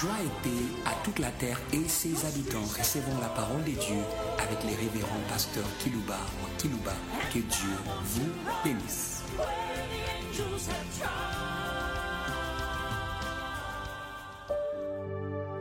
Joie 0.00 0.10
et 0.22 0.42
paix 0.42 0.64
à 0.84 0.92
toute 1.04 1.18
la 1.18 1.30
terre 1.30 1.58
et 1.72 1.88
ses 1.88 2.26
habitants. 2.26 2.66
Recevons 2.78 3.18
la 3.18 3.28
parole 3.28 3.64
de 3.64 3.70
Dieu 3.70 4.02
avec 4.38 4.62
les 4.64 4.74
révérends 4.74 5.22
pasteurs 5.26 5.64
Kilouba 5.78 6.18
ou 6.42 6.60
Kilouba. 6.60 6.92
Que 7.32 7.38
Dieu 7.38 7.70
vous 8.04 8.28
bénisse. 8.62 9.22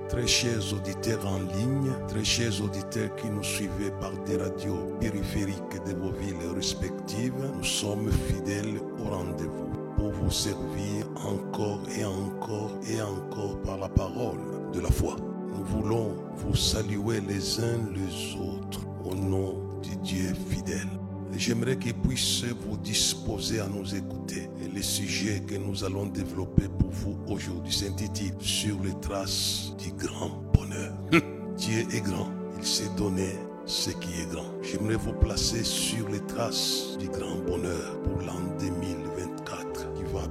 Très 0.09 0.27
chers 0.27 0.73
auditeurs 0.73 1.25
en 1.25 1.39
ligne, 1.39 1.93
très 2.09 2.25
chers 2.25 2.61
auditeurs 2.61 3.15
qui 3.15 3.29
nous 3.29 3.43
suivez 3.43 3.91
par 4.01 4.11
des 4.25 4.35
radios 4.35 4.97
périphériques 4.99 5.81
de 5.85 5.93
vos 5.93 6.11
villes 6.11 6.35
respectives, 6.53 7.33
nous 7.55 7.63
sommes 7.63 8.11
fidèles 8.11 8.81
au 8.99 9.09
rendez-vous 9.09 9.74
vous 10.11 10.31
servir 10.31 11.07
encore 11.15 11.81
et 11.97 12.05
encore 12.05 12.71
et 12.89 13.01
encore 13.01 13.61
par 13.61 13.77
la 13.77 13.89
parole 13.89 14.39
de 14.73 14.79
la 14.79 14.89
foi. 14.89 15.15
Nous 15.57 15.63
voulons 15.63 16.15
vous 16.35 16.55
saluer 16.55 17.21
les 17.21 17.59
uns 17.59 17.79
les 17.93 18.35
autres 18.39 18.81
au 19.03 19.15
nom 19.15 19.55
du 19.81 19.95
Dieu 19.97 20.33
fidèle. 20.49 20.89
J'aimerais 21.37 21.77
qu'il 21.77 21.93
puisse 21.95 22.43
vous 22.45 22.77
disposer 22.77 23.59
à 23.59 23.67
nous 23.67 23.93
écouter. 23.93 24.49
Et 24.63 24.73
le 24.73 24.81
sujet 24.81 25.41
que 25.45 25.55
nous 25.55 25.83
allons 25.83 26.05
développer 26.05 26.67
pour 26.79 26.89
vous 26.91 27.17
aujourd'hui 27.27 27.73
s'intitule 27.73 28.35
Sur 28.39 28.77
les 28.81 28.97
traces 29.01 29.73
du 29.77 29.91
grand 29.91 30.41
bonheur. 30.53 30.93
Dieu 31.57 31.85
est 31.91 32.01
grand. 32.01 32.29
Il 32.57 32.65
s'est 32.65 32.89
donné 32.97 33.29
ce 33.65 33.89
qui 33.89 34.21
est 34.21 34.31
grand. 34.31 34.45
J'aimerais 34.61 34.95
vous 34.95 35.13
placer 35.13 35.63
sur 35.63 36.07
les 36.09 36.21
traces 36.21 36.97
du 36.99 37.09
grand 37.09 37.35
bonheur 37.45 38.01
pour 38.03 38.21
l'an 38.21 38.39
2024 38.59 39.04
qui 39.04 39.04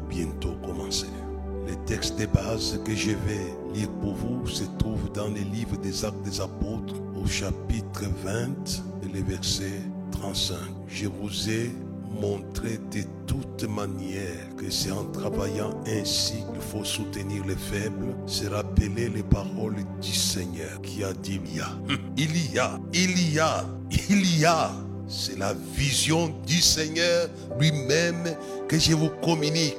bientôt 0.09 0.55
commencer. 0.65 1.07
Les 1.67 1.77
textes 1.87 2.19
de 2.19 2.27
base 2.27 2.81
que 2.85 2.95
je 2.95 3.11
vais 3.11 3.55
lire 3.75 3.91
pour 4.01 4.15
vous 4.15 4.47
se 4.47 4.65
trouvent 4.79 5.11
dans 5.13 5.29
les 5.29 5.45
livres 5.45 5.77
des 5.79 6.05
Actes 6.05 6.23
des 6.23 6.41
Apôtres 6.41 6.95
au 7.17 7.27
chapitre 7.27 8.05
20 8.23 8.47
et 9.03 9.13
les 9.15 9.23
versets 9.23 9.81
35. 10.13 10.57
Je 10.89 11.07
vous 11.07 11.51
ai 11.51 11.71
montré 12.21 12.79
de 12.93 13.03
toute 13.27 13.65
manière 13.65 14.55
que 14.57 14.71
c'est 14.71 14.93
en 14.93 15.05
travaillant 15.07 15.71
ainsi 15.87 16.35
qu'il 16.53 16.61
faut 16.61 16.85
soutenir 16.85 17.45
les 17.47 17.57
faibles, 17.57 18.15
se 18.27 18.47
rappeler 18.47 19.09
les 19.09 19.23
paroles 19.23 19.77
du 20.01 20.13
Seigneur 20.13 20.81
qui 20.83 21.03
a 21.03 21.13
dit 21.13 21.41
il 21.47 21.57
y 21.57 21.61
a, 21.61 21.69
il 22.17 22.53
y 22.53 22.59
a, 22.59 22.79
il 22.93 23.33
y 23.33 23.39
a, 23.41 23.65
il 23.91 24.39
y 24.39 24.45
a. 24.45 24.84
C'est 25.07 25.39
la 25.39 25.55
vision 25.75 26.33
du 26.47 26.61
Seigneur 26.61 27.29
lui-même 27.61 28.37
que 28.69 28.79
je 28.79 28.95
vous 28.95 29.11
communique, 29.23 29.77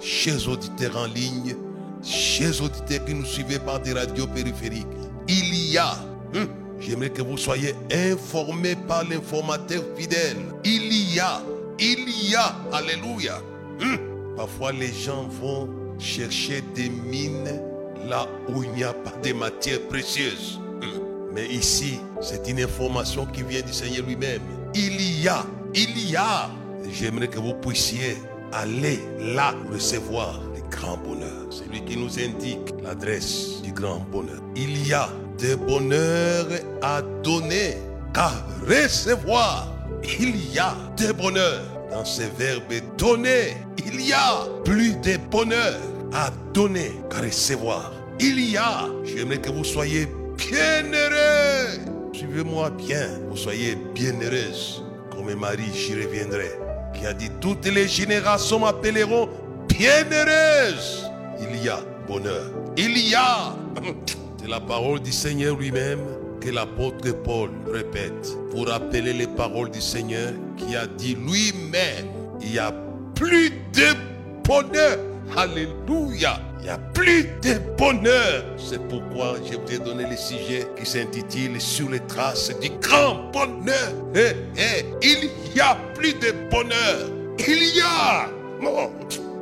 chers 0.00 0.48
auditeurs 0.48 0.96
en 0.96 1.06
ligne, 1.06 1.56
chers 2.02 2.62
auditeurs 2.62 3.04
qui 3.04 3.14
nous 3.14 3.24
suivez 3.24 3.58
par 3.58 3.80
des 3.80 3.92
radios 3.92 4.26
périphériques. 4.28 4.86
Il 5.26 5.54
y 5.72 5.78
a. 5.78 5.94
hum, 6.34 6.48
J'aimerais 6.80 7.10
que 7.10 7.22
vous 7.22 7.36
soyez 7.36 7.74
informés 7.92 8.76
par 8.76 9.02
l'informateur 9.08 9.82
fidèle. 9.96 10.36
Il 10.64 10.92
y 11.12 11.18
a, 11.18 11.42
il 11.80 12.08
y 12.30 12.36
a, 12.36 12.54
alléluia. 12.72 13.40
Hum. 13.80 13.98
Parfois 14.36 14.70
les 14.70 14.92
gens 14.92 15.26
vont 15.26 15.68
chercher 15.98 16.62
des 16.76 16.88
mines 16.88 17.60
là 18.08 18.28
où 18.48 18.62
il 18.62 18.70
n'y 18.70 18.84
a 18.84 18.92
pas 18.92 19.12
de 19.24 19.32
matières 19.32 19.82
précieuses. 19.88 20.60
Hum. 20.82 20.88
Mais 21.34 21.48
ici, 21.48 21.98
c'est 22.20 22.48
une 22.48 22.60
information 22.60 23.26
qui 23.26 23.42
vient 23.42 23.60
du 23.60 23.72
Seigneur 23.72 24.06
lui-même. 24.06 24.40
Il 24.74 25.22
y 25.22 25.28
a, 25.28 25.44
il 25.74 26.10
y 26.10 26.16
a. 26.16 26.50
J'aimerais 26.90 27.28
que 27.28 27.38
vous 27.38 27.54
puissiez 27.54 28.16
aller 28.52 28.98
là 29.18 29.54
recevoir 29.72 30.40
le 30.54 30.62
grand 30.70 30.96
bonheur. 30.98 31.46
C'est 31.50 31.70
lui 31.70 31.84
qui 31.84 31.96
nous 31.96 32.18
indique 32.18 32.74
l'adresse 32.82 33.62
du 33.62 33.72
grand 33.72 34.00
bonheur. 34.10 34.40
Il 34.56 34.86
y 34.86 34.92
a 34.92 35.08
des 35.38 35.56
bonheurs 35.56 36.46
à 36.82 37.02
donner 37.22 37.76
qu'à 38.14 38.30
recevoir. 38.66 39.74
Il 40.20 40.52
y 40.52 40.58
a 40.58 40.74
des 40.96 41.12
bonheurs 41.12 41.64
dans 41.90 42.04
ce 42.04 42.22
verbe 42.38 42.72
donner. 42.96 43.56
Il 43.84 44.00
y 44.00 44.12
a 44.12 44.46
plus 44.64 44.94
de 44.96 45.16
bonheur 45.30 45.78
à 46.12 46.30
donner 46.52 46.92
qu'à 47.10 47.18
recevoir. 47.18 47.92
Il 48.20 48.50
y 48.50 48.56
a, 48.56 48.86
j'aimerais 49.04 49.38
que 49.38 49.50
vous 49.50 49.64
soyez 49.64 50.08
bien 50.36 50.84
heureux. 50.92 51.97
Suivez-moi 52.18 52.70
bien, 52.70 53.06
vous 53.30 53.36
soyez 53.36 53.76
bien 53.94 54.12
heureuse. 54.20 54.82
Comme 55.08 55.32
Marie, 55.34 55.70
j'y 55.72 55.94
reviendrai, 55.94 56.50
qui 56.92 57.06
a 57.06 57.12
dit 57.14 57.30
toutes 57.40 57.66
les 57.66 57.86
générations 57.86 58.58
m'appelleront 58.58 59.28
bien 59.68 60.04
heureuse. 60.10 61.08
Il 61.40 61.62
y 61.62 61.68
a 61.68 61.78
bonheur. 62.08 62.50
Il 62.76 62.98
y 63.08 63.14
a. 63.14 63.54
C'est 64.40 64.48
la 64.48 64.58
parole 64.58 64.98
du 64.98 65.12
Seigneur 65.12 65.56
lui-même 65.56 66.00
que 66.40 66.50
l'apôtre 66.50 67.08
Paul 67.22 67.50
répète 67.72 68.36
pour 68.50 68.66
rappeler 68.66 69.12
les 69.12 69.28
paroles 69.28 69.70
du 69.70 69.80
Seigneur 69.80 70.32
qui 70.56 70.74
a 70.74 70.88
dit 70.88 71.14
lui-même, 71.14 72.08
il 72.40 72.52
y 72.52 72.58
a 72.58 72.74
plus 73.14 73.50
de 73.50 73.94
bonheur. 74.42 74.98
Alléluia. 75.36 76.40
Il 76.60 76.66
y 76.66 76.68
a 76.68 76.78
plus 76.78 77.24
de 77.42 77.58
bonheur. 77.76 78.44
C'est 78.56 78.80
pourquoi 78.88 79.36
je 79.44 79.56
vous 79.56 79.72
ai 79.72 79.78
donné 79.78 80.04
le 80.08 80.16
sujet 80.16 80.66
qui 80.76 80.84
s'intitule 80.84 81.60
Sur 81.60 81.90
les 81.90 82.00
traces 82.00 82.50
du 82.60 82.70
grand 82.80 83.30
bonheur. 83.32 83.92
Eh, 84.14 84.32
eh, 84.56 84.84
il 85.02 85.30
y 85.54 85.60
a 85.60 85.76
plus 85.94 86.14
de 86.14 86.32
bonheur. 86.50 87.10
Il 87.38 87.76
y 87.76 87.80
a. 87.80 88.28
Non, 88.60 88.90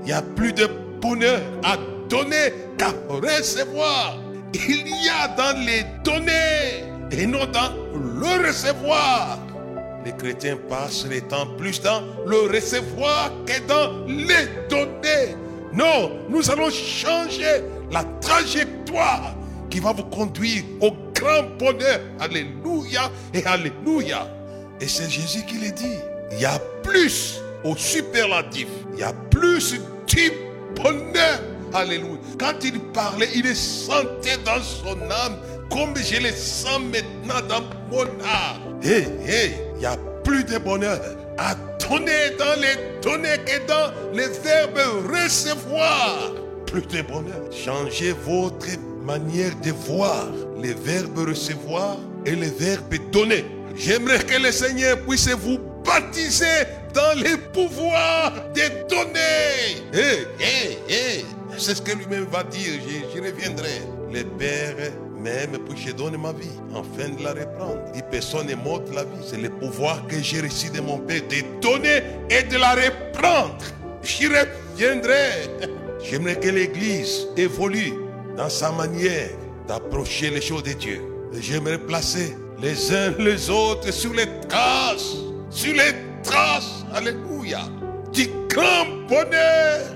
il 0.02 0.10
y 0.10 0.12
a 0.12 0.22
plus 0.22 0.52
de 0.52 0.68
bonheur 1.00 1.40
à 1.64 1.76
donner 2.08 2.52
qu'à 2.76 2.92
recevoir. 3.08 4.18
Il 4.54 4.88
y 4.88 5.08
a 5.08 5.28
dans 5.28 5.58
les 5.64 5.84
donner 6.04 6.84
et 7.10 7.26
non 7.26 7.46
dans 7.46 7.72
le 7.94 8.46
recevoir. 8.46 9.38
Les 10.04 10.12
chrétiens 10.12 10.56
passent 10.68 11.06
le 11.10 11.20
temps 11.22 11.46
plus 11.58 11.80
dans 11.80 12.02
le 12.26 12.52
recevoir 12.52 13.30
que 13.46 13.66
dans 13.66 14.06
les 14.06 14.46
donner. 14.68 15.36
Non, 15.76 16.10
nous 16.30 16.50
allons 16.50 16.70
changer 16.70 17.62
la 17.90 18.02
trajectoire 18.20 19.34
qui 19.68 19.78
va 19.78 19.92
vous 19.92 20.04
conduire 20.04 20.64
au 20.80 20.90
grand 21.14 21.42
bonheur. 21.58 22.00
Alléluia 22.18 23.10
et 23.34 23.44
Alléluia. 23.44 24.26
Et 24.80 24.88
c'est 24.88 25.10
Jésus 25.10 25.44
qui 25.46 25.58
le 25.58 25.70
dit. 25.70 25.98
Il 26.32 26.40
y 26.40 26.46
a 26.46 26.58
plus 26.82 27.40
au 27.62 27.76
superlatif. 27.76 28.68
Il 28.94 29.00
y 29.00 29.02
a 29.02 29.12
plus 29.30 29.74
du 30.06 30.32
bonheur. 30.74 31.40
Alléluia. 31.74 32.18
Quand 32.38 32.54
il 32.64 32.80
parlait, 32.94 33.28
il 33.34 33.42
le 33.42 33.54
sentait 33.54 34.38
dans 34.44 34.62
son 34.62 34.98
âme 35.10 35.36
comme 35.70 35.94
je 35.96 36.22
le 36.22 36.30
sens 36.30 36.80
maintenant 36.80 37.46
dans 37.48 37.62
mon 37.90 38.04
âme. 38.04 38.80
Hé, 38.82 39.04
hé, 39.26 39.50
il 39.76 39.82
y 39.82 39.86
a 39.86 39.96
plus 40.24 40.44
de 40.44 40.56
bonheur 40.58 40.98
dans 41.90 42.60
les 42.60 43.00
donner 43.00 43.38
que 43.44 43.66
dans 43.66 43.92
les 44.12 44.28
verbes 44.28 44.80
recevoir. 45.12 46.32
Plus 46.66 46.82
de 46.82 47.02
bonheur. 47.02 47.50
Changez 47.52 48.12
votre 48.24 48.66
manière 49.04 49.54
de 49.62 49.70
voir 49.70 50.26
les 50.60 50.74
verbes 50.74 51.28
recevoir 51.28 51.96
et 52.24 52.34
les 52.34 52.50
verbes 52.50 52.94
donner. 53.12 53.44
J'aimerais 53.76 54.18
que 54.18 54.40
le 54.40 54.50
Seigneur 54.50 54.98
puisse 55.06 55.28
vous 55.28 55.58
baptiser 55.84 56.64
dans 56.92 57.18
les 57.20 57.36
pouvoirs 57.36 58.32
de 58.54 58.88
donner. 58.88 59.82
Hé, 59.92 60.26
hé. 60.88 61.24
C'est 61.58 61.76
ce 61.76 61.82
que 61.82 61.92
lui-même 61.92 62.24
va 62.24 62.42
dire. 62.42 62.80
Je, 62.86 63.16
je 63.16 63.22
reviendrai. 63.22 63.82
Le 64.12 64.24
Père 64.24 64.92
m'aime 65.26 65.58
puis 65.68 65.86
je 65.86 65.92
donne 65.92 66.16
ma 66.16 66.32
vie 66.32 66.58
afin 66.72 67.08
de 67.08 67.22
la 67.22 67.30
reprendre. 67.30 67.82
Et 67.96 68.02
personne 68.02 68.46
n'est 68.46 68.54
mort 68.54 68.82
la 68.94 69.02
vie. 69.02 69.24
C'est 69.28 69.38
le 69.38 69.50
pouvoir 69.50 70.06
que 70.06 70.22
j'ai 70.22 70.40
reçu 70.40 70.70
de 70.70 70.80
mon 70.80 70.98
Père 70.98 71.22
de 71.22 71.60
donner 71.60 72.02
et 72.30 72.44
de 72.44 72.56
la 72.56 72.74
reprendre. 72.74 73.64
J'y 74.02 74.28
reviendrai. 74.28 75.30
J'aimerais 76.02 76.38
que 76.38 76.48
l'Église 76.48 77.26
évolue 77.36 77.94
dans 78.36 78.48
sa 78.48 78.70
manière 78.70 79.30
d'approcher 79.66 80.30
les 80.30 80.40
choses 80.40 80.62
de 80.62 80.72
Dieu. 80.72 81.02
J'aimerais 81.40 81.78
placer 81.78 82.36
les 82.62 82.92
uns 82.94 83.12
les 83.18 83.50
autres 83.50 83.92
sur 83.92 84.12
les 84.14 84.28
traces, 84.48 85.16
sur 85.50 85.72
les 85.72 85.92
traces, 86.22 86.84
alléluia, 86.94 87.62
du 88.12 88.28
grand 88.48 88.86
bonheur. 89.08 89.86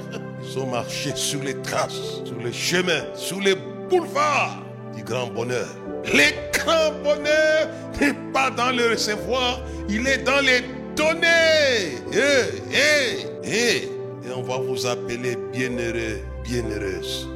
Ils 0.43 0.59
ont 0.59 0.67
marché 0.67 1.13
sur 1.15 1.41
les 1.43 1.55
traces, 1.63 2.25
sur 2.25 2.39
les 2.45 2.53
chemins, 2.53 3.05
sur 3.15 3.41
les 3.41 3.55
boulevards 3.89 4.70
du 5.01 5.05
grand 5.05 5.29
bonheur. 5.29 5.67
Le 6.05 6.29
grand 6.53 6.93
bonheur 7.03 7.69
n'est 8.01 8.33
pas 8.33 8.51
dans 8.51 8.71
le 8.71 8.91
recevoir, 8.91 9.61
il 9.89 10.07
est 10.07 10.19
dans 10.19 10.41
les 10.41 10.63
donner. 10.95 11.97
Eh, 12.13 12.73
eh, 12.73 13.27
eh. 13.45 14.29
Et 14.29 14.33
on 14.35 14.43
va 14.43 14.59
vous 14.59 14.87
appeler 14.87 15.37
bienheureux, 15.53 16.21
bienheureuse. 16.45 17.29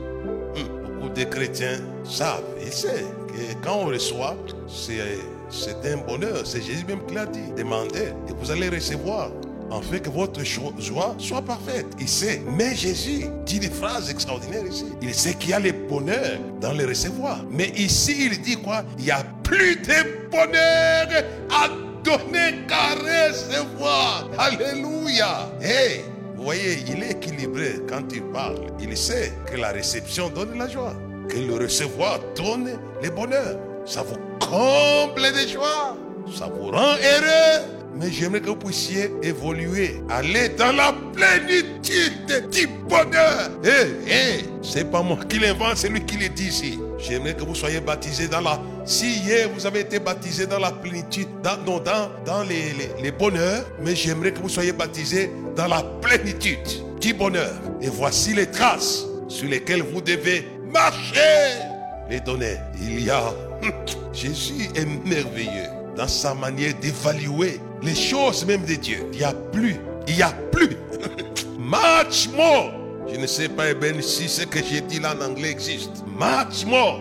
Hum, 0.57 1.01
Beaucoup 1.01 1.09
de 1.15 1.25
chrétiens 1.25 1.81
savent, 2.05 2.43
ils 2.61 2.73
savent 2.73 2.93
que 3.29 3.65
quand 3.65 3.77
on 3.83 3.87
reçoit, 3.87 4.37
c'est 4.69 5.01
c'est 5.51 5.87
un 5.87 5.99
bonheur. 5.99 6.45
C'est 6.45 6.63
Jésus 6.63 6.85
même 6.87 7.05
qui 7.07 7.15
l'a 7.15 7.27
dit. 7.27 7.53
Demandez 7.57 8.13
et 8.29 8.33
vous 8.39 8.51
allez 8.51 8.69
recevoir. 8.69 9.31
En 9.71 9.81
fait 9.81 10.01
que 10.01 10.11
votre 10.11 10.43
joie 10.45 11.15
soit 11.19 11.43
parfaite. 11.43 11.87
Il 11.99 12.09
sait. 12.09 12.43
Mais 12.57 12.75
Jésus 12.75 13.27
dit 13.45 13.59
des 13.59 13.71
phrases 13.71 14.11
extraordinaires 14.11 14.67
ici. 14.67 14.87
Il 15.03 15.15
sait 15.15 15.35
qu'il 15.35 15.51
y 15.51 15.53
a 15.53 15.61
le 15.61 15.73
bonheur 15.73 16.39
dans 16.61 16.73
le 16.73 16.87
recevoir. 16.87 17.45
Mais 17.51 17.69
ici, 17.77 18.31
il 18.31 18.41
dit 18.41 18.57
quoi? 18.57 18.85
Il 18.99 19.05
y 19.07 19.11
a 19.11 19.25
plus 19.43 19.77
de 19.77 20.31
bonheur 20.31 21.25
à 21.51 21.69
donner 22.03 22.67
qu'à 22.69 22.95
recevoir. 22.95 24.29
Alléluia. 24.39 25.51
Hey, 25.61 26.03
vous 26.37 26.45
voyez, 26.45 26.79
il 26.89 27.03
est 27.03 27.13
équilibré 27.13 27.81
quand 27.89 28.03
il 28.13 28.23
parle. 28.23 28.67
Il 28.81 28.97
sait 28.97 29.33
que 29.47 29.57
la 29.57 29.69
réception 29.69 30.29
donne 30.29 30.59
la 30.59 30.69
joie, 30.69 30.95
que 31.29 31.39
le 31.39 31.55
recevoir 31.55 32.21
donne 32.37 32.79
le 33.03 33.11
bonheur. 33.11 33.59
Ça 33.87 34.03
vous 34.03 34.17
comble 34.41 35.23
de 35.23 35.49
joie, 35.49 35.97
ça 36.35 36.47
vous 36.47 36.71
rend 36.71 36.95
heureux. 36.97 37.84
Mais 37.97 38.11
j'aimerais 38.11 38.41
que 38.41 38.49
vous 38.49 38.57
puissiez 38.57 39.11
évoluer, 39.23 40.03
aller 40.11 40.49
dans 40.51 40.73
la 40.73 40.93
plénitude 41.13 42.51
du 42.51 42.67
bonheur. 42.89 43.51
Eh, 43.65 44.11
eh, 44.11 44.45
c'est 44.63 44.91
pas 44.91 45.03
moi 45.03 45.19
qui 45.29 45.39
l'invente, 45.39 45.77
c'est 45.77 45.89
lui 45.89 46.05
qui 46.05 46.17
le 46.17 46.29
dit 46.29 46.49
ici. 46.49 46.79
J'aimerais 46.99 47.35
que 47.35 47.43
vous 47.45 47.55
soyez 47.55 47.81
baptisés 47.81 48.27
dans 48.27 48.41
la. 48.41 48.61
Si 48.85 49.19
hier 49.21 49.49
vous 49.55 49.65
avez 49.67 49.81
été 49.81 50.01
baptisé 50.01 50.47
dans 50.47 50.59
la 50.59 50.73
plénitude, 50.73 51.29
dans, 51.43 51.57
dans, 51.57 52.11
dans 52.25 52.43
les, 52.43 52.73
les, 52.73 53.03
les 53.03 53.13
bonheurs, 53.13 53.65
mais 53.81 53.95
j'aimerais 53.95 54.33
que 54.33 54.41
vous 54.41 54.49
soyez 54.49 54.73
baptisés 54.73 55.31
dans 55.55 55.69
la 55.69 55.83
plénitude 56.03 56.59
du 57.01 57.15
bonheur. 57.15 57.55
Et 57.81 57.89
voici 57.89 58.35
les 58.35 58.51
traces 58.51 59.05
sur 59.29 59.49
lesquelles 59.49 59.83
vous 59.83 60.01
devez 60.01 60.49
marcher. 60.73 61.61
Les 62.11 62.21
donner. 62.21 62.57
Il 62.81 63.05
y 63.05 63.11
a. 63.11 63.33
Jésus 64.13 64.69
est 64.75 64.87
merveilleux 65.07 65.84
dans 65.97 66.09
sa 66.09 66.35
manière 66.35 66.75
d'évaluer 66.81 67.61
les 67.83 67.95
choses 67.95 68.45
même 68.47 68.65
de 68.65 68.75
Dieu. 68.75 69.07
Il 69.13 69.19
n'y 69.19 69.25
a 69.25 69.33
plus. 69.33 69.77
Il 70.09 70.17
n'y 70.17 70.23
a 70.23 70.33
plus. 70.51 70.77
Much 71.59 72.29
more. 72.35 72.73
Je 73.13 73.19
ne 73.19 73.27
sais 73.27 73.49
pas, 73.49 73.71
Eben, 73.71 74.01
si 74.01 74.29
ce 74.29 74.43
que 74.43 74.59
j'ai 74.63 74.81
dit 74.81 75.01
là 75.01 75.15
en 75.15 75.31
anglais 75.31 75.51
existe. 75.51 76.05
Much 76.07 76.65
more. 76.67 77.01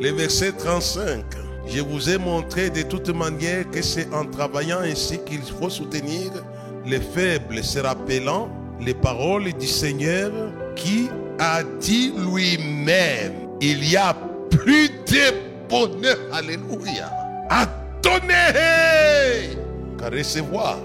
Le 0.00 0.10
verset 0.12 0.52
35. 0.52 1.24
Je 1.66 1.80
vous 1.80 2.08
ai 2.08 2.18
montré 2.18 2.70
de 2.70 2.82
toute 2.82 3.10
manière 3.10 3.68
que 3.70 3.82
c'est 3.82 4.12
en 4.12 4.24
travaillant 4.24 4.80
ainsi 4.80 5.18
qu'il 5.24 5.42
faut 5.42 5.70
soutenir 5.70 6.32
les 6.86 7.00
faibles, 7.00 7.62
se 7.62 7.78
rappelant 7.78 8.48
les 8.80 8.94
paroles 8.94 9.52
du 9.52 9.66
Seigneur 9.66 10.32
qui 10.74 11.08
a 11.38 11.62
dit 11.80 12.12
lui-même, 12.16 13.32
il 13.60 13.88
y 13.88 13.96
a 13.96 14.16
plus 14.50 14.88
de 14.88 15.49
bonheur, 15.70 16.18
alléluia, 16.32 17.10
à 17.48 17.66
donner 18.02 19.56
qu'à 19.98 20.08
recevoir. 20.10 20.78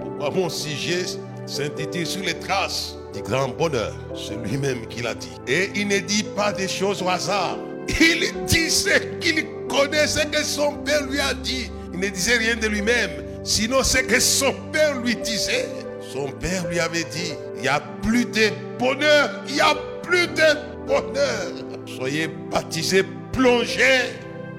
Pourquoi 0.00 0.30
mon 0.30 0.48
sujet 0.48 1.04
s'intitule 1.46 2.06
sur 2.06 2.22
les 2.22 2.38
traces 2.38 2.96
du 3.12 3.22
grand 3.22 3.48
bonheur, 3.48 3.92
c'est 4.14 4.36
lui-même 4.36 4.86
qui 4.86 5.02
l'a 5.02 5.14
dit. 5.14 5.32
Et 5.46 5.70
il 5.74 5.88
ne 5.88 5.98
dit 5.98 6.24
pas 6.34 6.52
des 6.52 6.68
choses 6.68 7.02
au 7.02 7.08
hasard. 7.08 7.58
Il 7.88 8.32
dit 8.46 8.70
ce 8.70 8.98
qu'il 9.20 9.44
connaît, 9.68 10.06
ce 10.06 10.24
que 10.26 10.42
son 10.42 10.74
père 10.78 11.04
lui 11.06 11.20
a 11.20 11.34
dit. 11.34 11.70
Il 11.92 12.00
ne 12.00 12.08
disait 12.08 12.38
rien 12.38 12.56
de 12.56 12.66
lui-même, 12.68 13.10
sinon 13.44 13.82
ce 13.82 13.98
que 13.98 14.18
son 14.18 14.54
père 14.72 14.98
lui 15.00 15.16
disait. 15.16 15.68
Son 16.12 16.28
père 16.28 16.66
lui 16.68 16.80
avait 16.80 17.04
dit, 17.04 17.34
il 17.56 17.62
n'y 17.62 17.68
a 17.68 17.80
plus 18.02 18.24
de 18.24 18.50
bonheur, 18.78 19.42
il 19.48 19.54
n'y 19.54 19.60
a 19.60 19.74
plus 20.02 20.26
de 20.26 20.86
bonheur. 20.86 21.52
Soyez 21.86 22.28
baptisés, 22.50 23.04
plongés 23.32 24.12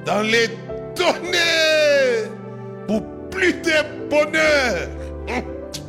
dans 0.06 0.22
les 0.22 0.48
données 0.96 2.30
pour 2.88 3.04
plus 3.30 3.54
de 3.54 4.10
bonheur. 4.10 4.90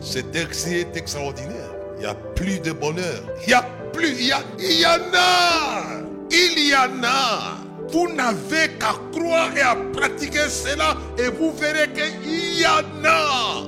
C'est 0.01 0.97
extraordinaire. 0.97 1.71
Il 1.97 2.01
n'y 2.01 2.07
a 2.07 2.15
plus 2.15 2.61
de 2.61 2.73
bonheur. 2.73 3.23
Il 3.43 3.49
n'y 3.49 3.55
a 3.55 3.63
plus, 3.93 4.15
il 4.19 4.27
y, 4.27 4.87
en 4.87 5.15
a. 5.15 6.03
Il 6.31 6.69
y 6.69 6.75
en 6.75 7.03
a. 7.05 7.57
Vous 7.91 8.13
n'avez 8.13 8.69
qu'à 8.79 8.95
croire 9.13 9.57
et 9.57 9.61
à 9.61 9.77
pratiquer 9.93 10.49
cela 10.49 10.97
et 11.19 11.29
vous 11.29 11.53
verrez 11.53 11.89
qu'il 11.93 12.61
y 12.61 12.67
en 12.67 13.05
a. 13.05 13.65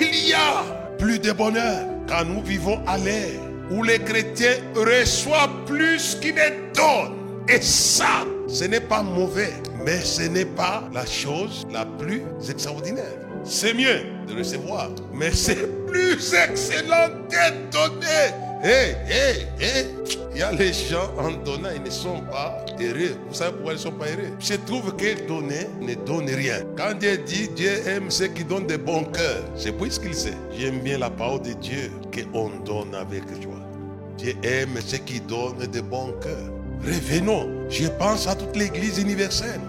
Il 0.00 0.28
y 0.28 0.32
a 0.32 0.62
plus 0.98 1.18
de 1.18 1.32
bonheur 1.32 1.84
quand 2.08 2.24
nous 2.24 2.42
vivons 2.42 2.80
à 2.86 2.98
l'ère 2.98 3.40
où 3.70 3.82
les 3.82 3.98
chrétiens 3.98 4.56
reçoivent 4.74 5.64
plus 5.66 6.16
qu'ils 6.20 6.34
ne 6.34 6.72
donnent. 6.74 7.25
Et 7.48 7.60
ça, 7.60 8.24
ce 8.48 8.64
n'est 8.64 8.80
pas 8.80 9.02
mauvais, 9.02 9.52
mais 9.84 10.00
ce 10.00 10.22
n'est 10.22 10.44
pas 10.44 10.82
la 10.92 11.06
chose 11.06 11.66
la 11.70 11.86
plus 11.86 12.22
extraordinaire. 12.50 13.04
C'est 13.44 13.72
mieux 13.72 14.02
de 14.26 14.36
recevoir, 14.36 14.90
mais 15.14 15.30
c'est 15.30 15.86
plus 15.86 16.34
excellent 16.34 17.08
de 17.30 17.70
donner. 17.70 18.34
Hé, 18.64 18.96
hé, 19.08 19.46
hé. 19.60 19.86
Il 20.34 20.40
y 20.40 20.42
a 20.42 20.50
les 20.50 20.72
gens 20.72 21.08
en 21.18 21.30
donnant, 21.44 21.68
ils 21.74 21.82
ne 21.82 21.90
sont 21.90 22.20
pas 22.22 22.64
heureux. 22.80 23.16
Vous 23.28 23.34
savez 23.34 23.52
pourquoi 23.52 23.74
ils 23.74 23.76
ne 23.76 23.80
sont 23.80 23.92
pas 23.92 24.06
heureux? 24.06 24.32
Je 24.40 24.54
trouve 24.54 24.96
que 24.96 25.26
donner 25.28 25.68
ne 25.80 25.94
donne 25.94 26.28
rien. 26.28 26.62
Quand 26.76 26.98
Dieu 26.98 27.16
dit 27.18 27.48
Dieu 27.54 27.70
aime 27.86 28.10
ceux 28.10 28.26
qui 28.26 28.44
donnent 28.44 28.66
de 28.66 28.76
bon 28.76 29.04
cœur, 29.04 29.44
c'est 29.56 29.72
pour 29.72 29.90
ce 29.90 30.00
qu'il 30.00 30.14
sait. 30.14 30.34
J'aime 30.58 30.80
bien 30.80 30.98
la 30.98 31.10
parole 31.10 31.42
de 31.42 31.52
Dieu 31.52 31.92
qu'on 32.32 32.50
donne 32.64 32.94
avec 32.94 33.22
joie. 33.40 33.62
Dieu 34.18 34.34
aime 34.42 34.76
ceux 34.84 34.98
qui 34.98 35.20
donnent 35.20 35.58
de 35.58 35.80
bon 35.80 36.12
cœur. 36.20 36.55
Revenons, 36.84 37.50
je 37.68 37.88
pense 37.88 38.26
à 38.26 38.34
toute 38.34 38.56
l'église 38.56 38.98
universelle. 38.98 39.60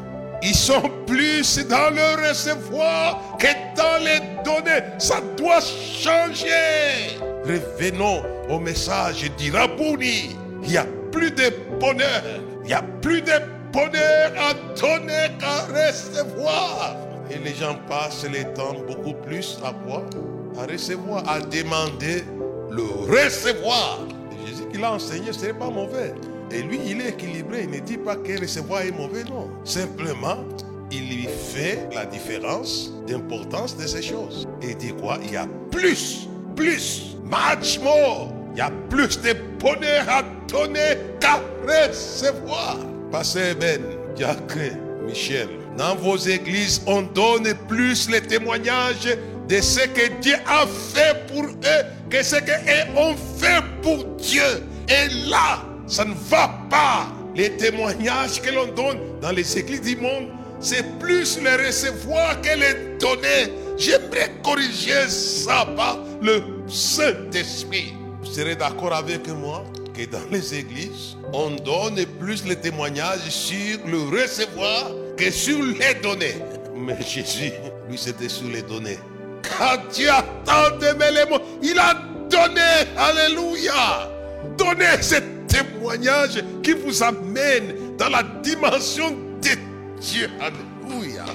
Ils 0.44 0.56
sont 0.56 0.84
plus 1.08 1.58
dans 1.68 1.90
le 1.90 2.30
recevoir 2.30 3.38
que 3.40 3.48
dans 3.76 4.04
les 4.04 4.20
donner. 4.44 4.84
Ça 5.00 5.22
doit 5.36 5.62
changer. 5.62 7.18
Revenons 7.44 8.22
au 8.50 8.60
message 8.60 9.30
d'Irabouni. 9.38 10.36
Il 10.64 10.70
n'y 10.70 10.78
a 10.78 10.86
plus 11.12 11.32
de 11.32 11.52
bonheur. 11.80 12.22
Il 12.64 12.68
n'y 12.68 12.74
a 12.74 12.84
plus 13.02 13.22
de 13.22 13.32
bonheur 13.72 14.32
à 14.38 14.54
donner 14.80 15.28
qu'à 15.40 15.66
recevoir. 15.74 16.96
Et 17.32 17.38
les 17.40 17.56
gens 17.56 17.76
passent 17.90 18.26
le 18.26 18.54
temps 18.54 18.76
beaucoup 18.88 19.14
plus 19.14 19.58
à 19.64 19.74
quoi? 19.86 20.04
À 20.60 20.72
recevoir, 20.72 21.28
à 21.28 21.40
demander 21.40 22.24
le 22.70 22.84
recevoir. 23.12 24.00
Jésus 24.46 24.64
qui 24.72 24.78
l'a 24.78 24.94
enseigné, 24.94 25.34
ce 25.34 25.48
n'est 25.48 25.54
pas 25.54 25.70
mauvais. 25.70 26.14
Et 26.52 26.62
lui, 26.62 26.80
il 26.86 27.02
est 27.02 27.10
équilibré. 27.10 27.64
Il 27.64 27.72
ne 27.72 27.80
dit 27.80 27.98
pas 27.98 28.16
que 28.16 28.40
recevoir 28.40 28.82
est 28.82 28.92
mauvais, 28.92 29.24
non. 29.24 29.50
Simplement, 29.64 30.38
il 30.92 31.08
lui 31.10 31.28
fait 31.28 31.90
la 31.94 32.06
différence 32.06 32.92
d'importance 33.08 33.76
de 33.76 33.86
ces 33.86 34.02
choses. 34.02 34.48
Et 34.62 34.72
il 34.72 34.78
dit 34.78 34.94
quoi? 34.94 35.18
Il 35.24 35.32
y 35.32 35.38
a 35.38 35.48
plus, 35.72 36.28
plus, 36.56 37.18
much 37.24 37.80
more. 37.82 38.32
Il 38.54 38.60
y 38.60 38.62
a 38.62 38.72
plus 38.90 39.22
de 39.22 39.34
bonheur 39.60 40.06
à 40.08 40.24
donner 40.48 40.98
qu'à 41.20 41.42
recevoir. 41.64 42.78
Pasteur 43.12 43.56
Ben, 43.56 43.82
Diacre, 44.16 44.76
Michel, 45.06 45.50
dans 45.78 45.96
vos 45.96 46.18
églises, 46.18 46.82
on 46.88 47.04
donne 47.04 47.54
plus 47.68 48.10
les 48.10 48.22
témoignages 48.22 49.16
de 49.48 49.62
ce 49.62 49.82
que 49.88 50.12
Dieu 50.20 50.36
a 50.48 50.66
fait 50.66 51.28
pour 51.28 51.44
eux 51.44 51.84
que 52.10 52.24
ce 52.24 52.38
qu'eux 52.38 52.98
ont 52.98 53.16
fait 53.38 53.62
pour 53.82 54.04
Dieu. 54.18 54.64
Et 54.90 55.30
là, 55.30 55.64
ça 55.88 56.06
ne 56.06 56.14
va 56.30 56.50
pas. 56.70 57.08
Les 57.36 57.52
témoignages 57.52 58.42
que 58.42 58.52
l'on 58.52 58.68
donne 58.68 58.98
dans 59.22 59.32
les 59.32 59.58
églises 59.58 59.82
du 59.82 59.96
monde, 59.98 60.30
c'est 60.60 60.98
plus 61.00 61.40
les 61.40 61.68
recevoir 61.68 62.42
que 62.42 62.50
les 62.50 62.98
donner. 62.98 63.54
J'aimerais 63.78 64.32
corriger 64.44 65.08
ça 65.08 65.66
par 65.76 66.00
le 66.22 66.42
Saint-Esprit. 66.68 67.94
Vous 68.22 68.32
serez 68.32 68.56
d'accord 68.56 68.94
avec 68.94 69.28
moi 69.28 69.64
que 69.94 70.06
dans 70.06 70.28
les 70.32 70.56
églises, 70.56 71.16
on 71.32 71.52
donne 71.52 72.04
plus 72.20 72.44
les 72.46 72.56
témoignages 72.56 73.30
sur 73.30 73.80
le 73.86 74.00
recevoir 74.00 74.92
que 75.16 75.30
sur 75.30 75.62
les 75.62 75.94
donner. 76.02 76.36
Mais 76.76 76.98
Jésus, 77.02 77.52
lui, 77.88 77.98
c'était 77.98 78.30
sur 78.30 78.48
les 78.50 78.64
donner. 78.64 78.98
Quand 79.44 79.78
Dieu 79.94 80.10
a 80.10 80.24
tant 80.44 80.80
aimé 80.80 81.06
les 81.14 81.30
mots, 81.30 81.42
il 81.62 81.78
a 81.78 81.94
donné. 82.30 82.88
Alléluia. 82.98 84.10
Donnez 84.58 85.02
cette 85.02 85.37
témoignage 85.48 86.44
qui 86.64 86.74
vous 86.74 87.04
amène 87.04 87.96
dans 87.98 88.10
la 88.10 88.24
dimension 88.42 89.12
de 89.12 89.50
Dieu. 90.00 90.30
Alléluia. 90.40 91.26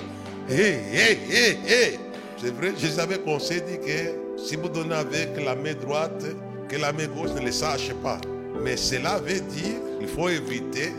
Hé, 0.49 0.79
hé, 0.93 1.19
hé, 1.31 1.59
hé. 1.67 1.99
C'est 2.37 2.55
vrai, 2.55 2.73
je 2.77 2.89
savais 2.89 3.19
qu'on 3.19 3.39
s'est 3.39 3.61
que 3.61 4.41
si 4.43 4.57
vous 4.57 4.69
donnez 4.69 4.95
avec 4.95 5.29
la 5.45 5.55
main 5.55 5.75
droite, 5.75 6.25
que 6.69 6.77
la 6.77 6.93
main 6.93 7.07
gauche 7.07 7.31
ne 7.39 7.45
le 7.45 7.53
sache 7.53 7.93
pas. 8.03 8.19
Mais 8.63 8.77
cela 8.77 9.19
veut 9.19 9.41
dire 9.41 9.79
qu'il 9.99 10.09
faut 10.09 10.29
éviter 10.29 10.93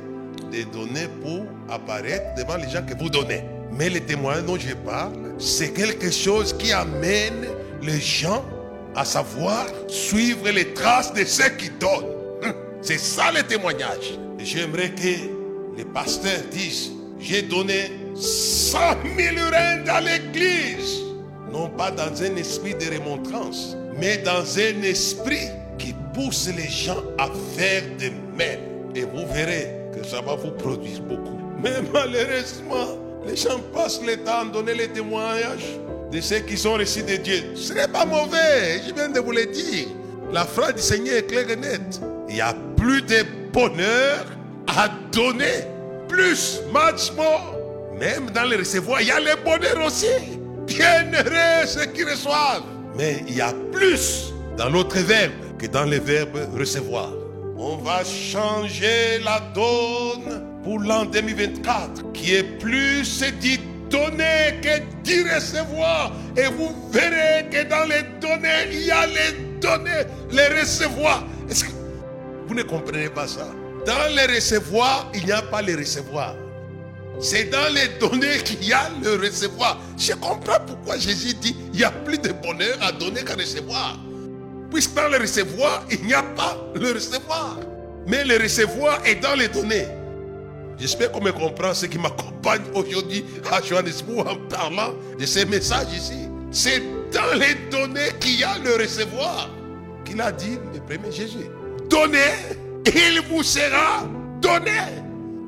de 0.52 0.64
donner 0.72 1.08
pour 1.22 1.46
apparaître 1.70 2.36
devant 2.38 2.58
les 2.58 2.70
gens 2.70 2.86
que 2.86 2.98
vous 2.98 3.10
donnez. 3.10 3.44
Mais 3.72 3.90
le 3.90 4.00
témoignage 4.00 4.46
dont 4.46 4.58
je 4.58 4.74
parle, 4.76 5.14
c'est 5.40 5.74
quelque 5.74 6.12
chose 6.12 6.54
qui 6.58 6.72
amène 6.72 7.48
les 7.82 8.00
gens 8.00 8.46
à 8.96 9.04
savoir 9.04 9.66
suivre 9.88 10.50
les 10.50 10.74
traces 10.74 11.14
de 11.14 11.26
ceux 11.26 11.50
qui 11.58 11.70
donnent. 11.72 12.13
C'est 12.84 13.00
ça 13.00 13.32
le 13.32 13.44
témoignage. 13.44 14.20
J'aimerais 14.40 14.90
que 14.90 15.78
les 15.78 15.86
pasteurs 15.86 16.42
disent, 16.52 16.92
j'ai 17.18 17.42
donné 17.42 17.92
100 18.14 18.78
000 19.18 19.36
reins 19.52 19.84
dans 19.86 20.04
l'église. 20.04 21.00
Non 21.50 21.70
pas 21.70 21.92
dans 21.92 22.22
un 22.22 22.36
esprit 22.36 22.76
de 22.76 22.94
remontrance, 22.94 23.78
mais 23.98 24.18
dans 24.18 24.44
un 24.58 24.82
esprit 24.82 25.48
qui 25.78 25.96
pousse 26.14 26.50
les 26.58 26.68
gens 26.68 27.02
à 27.18 27.30
faire 27.56 27.84
de 27.98 28.10
même. 28.38 28.60
Et 28.94 29.04
vous 29.04 29.26
verrez 29.32 29.74
que 29.96 30.06
ça 30.06 30.20
va 30.20 30.36
vous 30.36 30.52
produire 30.52 31.00
beaucoup. 31.04 31.40
Mais 31.64 31.82
malheureusement, 31.94 32.98
les 33.26 33.38
gens 33.38 33.60
passent 33.74 34.02
le 34.06 34.18
temps 34.18 34.42
à 34.42 34.46
donner 34.46 34.74
les 34.74 34.90
témoignages 34.90 35.80
de 36.12 36.20
ceux 36.20 36.40
qui 36.40 36.58
sont 36.58 36.74
reçus 36.74 37.04
de 37.04 37.16
Dieu. 37.16 37.44
Ce 37.56 37.72
n'est 37.72 37.88
pas 37.88 38.06
mauvais, 38.06 38.82
je 38.86 38.94
viens 38.94 39.08
de 39.08 39.22
vous 39.22 39.32
le 39.32 39.46
dire. 39.46 39.88
La 40.34 40.44
phrase 40.44 40.76
du 40.76 40.82
Seigneur 40.82 41.16
est 41.16 41.28
claire 41.28 41.50
et 41.50 41.56
nette. 41.56 42.02
Il 42.28 42.36
y 42.36 42.42
a 42.42 42.54
plus 42.84 43.02
de 43.04 43.26
bonheur 43.54 44.26
à 44.68 44.90
donner, 45.14 45.64
plus, 46.10 46.60
much. 46.74 47.14
Même 47.98 48.30
dans 48.32 48.44
le 48.44 48.58
recevoir, 48.58 49.00
il 49.00 49.08
y 49.08 49.12
a 49.12 49.22
le 49.22 49.42
bonheur 49.42 49.86
aussi. 49.86 50.08
Bienheureux 50.68 51.66
ceux 51.66 51.86
qui 51.86 52.04
reçoivent. 52.04 52.64
Mais 52.98 53.24
il 53.26 53.36
y 53.36 53.42
a 53.42 53.54
plus 53.72 54.34
dans 54.58 54.70
l'autre 54.70 55.00
verbe 55.00 55.32
que 55.58 55.66
dans 55.68 55.86
le 55.86 55.98
verbe 55.98 56.38
recevoir. 56.58 57.10
On 57.58 57.78
va 57.78 58.04
changer 58.04 59.20
la 59.24 59.40
donne 59.56 60.44
pour 60.64 60.80
l'an 60.80 61.06
2024 61.06 62.12
qui 62.12 62.36
est 62.36 62.60
plus 62.60 63.24
dit 63.40 63.62
donner 63.90 64.60
que 64.62 64.82
d'y 65.04 65.24
recevoir. 65.30 66.12
Et 66.36 66.48
vous 66.48 66.76
verrez 66.92 67.48
que 67.50 67.64
dans 67.70 67.86
les 67.86 68.04
données, 68.20 68.68
il 68.74 68.88
y 68.88 68.92
a 68.92 69.06
les 69.08 69.60
donner, 69.62 70.04
les 70.32 70.60
recevoir. 70.60 71.24
Est-ce 71.50 71.64
que 71.64 71.83
vous 72.48 72.56
ne 72.56 72.64
comprenez 72.64 73.10
pas 73.10 73.28
ça 73.28 73.48
Dans 73.86 74.16
les 74.16 74.36
recevoir, 74.36 75.10
il 75.14 75.26
n'y 75.26 75.32
a 75.32 75.42
pas 75.42 75.62
les 75.62 75.76
recevoir. 75.76 76.36
C'est 77.20 77.46
dans 77.46 77.74
les 77.74 77.88
données 78.00 78.38
qu'il 78.44 78.64
y 78.64 78.74
a 78.74 78.90
le 79.04 79.16
recevoir. 79.16 79.80
Je 79.98 80.14
comprends 80.14 80.60
pourquoi 80.66 80.98
Jésus 80.98 81.34
dit 81.36 81.56
il 81.74 81.80
y 81.80 81.84
a 81.84 81.92
plus 81.92 82.18
de 82.18 82.32
bonheur 82.32 82.78
à 82.82 82.92
donner 82.92 83.24
qu'à 83.24 83.36
recevoir. 83.36 83.98
Puisque 84.72 84.96
dans 84.96 85.08
le 85.08 85.18
recevoir, 85.20 85.86
il 85.92 86.04
n'y 86.06 86.14
a 86.14 86.24
pas 86.24 86.58
le 86.76 86.92
recevoir. 86.92 87.58
Mais 88.08 88.24
le 88.26 88.38
recevoir 88.42 89.00
est 89.06 89.16
dans 89.16 89.36
les 89.36 89.48
données. 89.48 89.88
J'espère 90.78 91.12
qu'on 91.12 91.22
me 91.22 91.32
comprend 91.32 91.74
ce 91.74 91.86
qui 91.86 92.00
m'accompagne 92.00 92.64
aujourd'hui 92.74 93.24
à 93.52 93.62
Johannesburg 93.62 94.28
en 94.28 94.36
parlant 94.50 94.94
de 95.20 95.26
ces 95.26 95.46
messages 95.46 95.94
ici. 95.96 96.28
C'est 96.52 96.82
dans 97.12 97.38
les 97.38 97.56
données 97.70 98.10
qu'il 98.20 98.40
y 98.40 98.44
a 98.44 98.58
le 98.58 98.76
recevoir. 98.76 99.50
Qu'il 100.04 100.20
a 100.20 100.32
dit 100.32 100.58
le 100.74 100.80
premier 100.80 101.12
Jésus. 101.12 101.48
Donnez, 101.90 102.18
il 102.86 103.22
vous 103.30 103.44
sera 103.44 104.04
donné. 104.42 104.80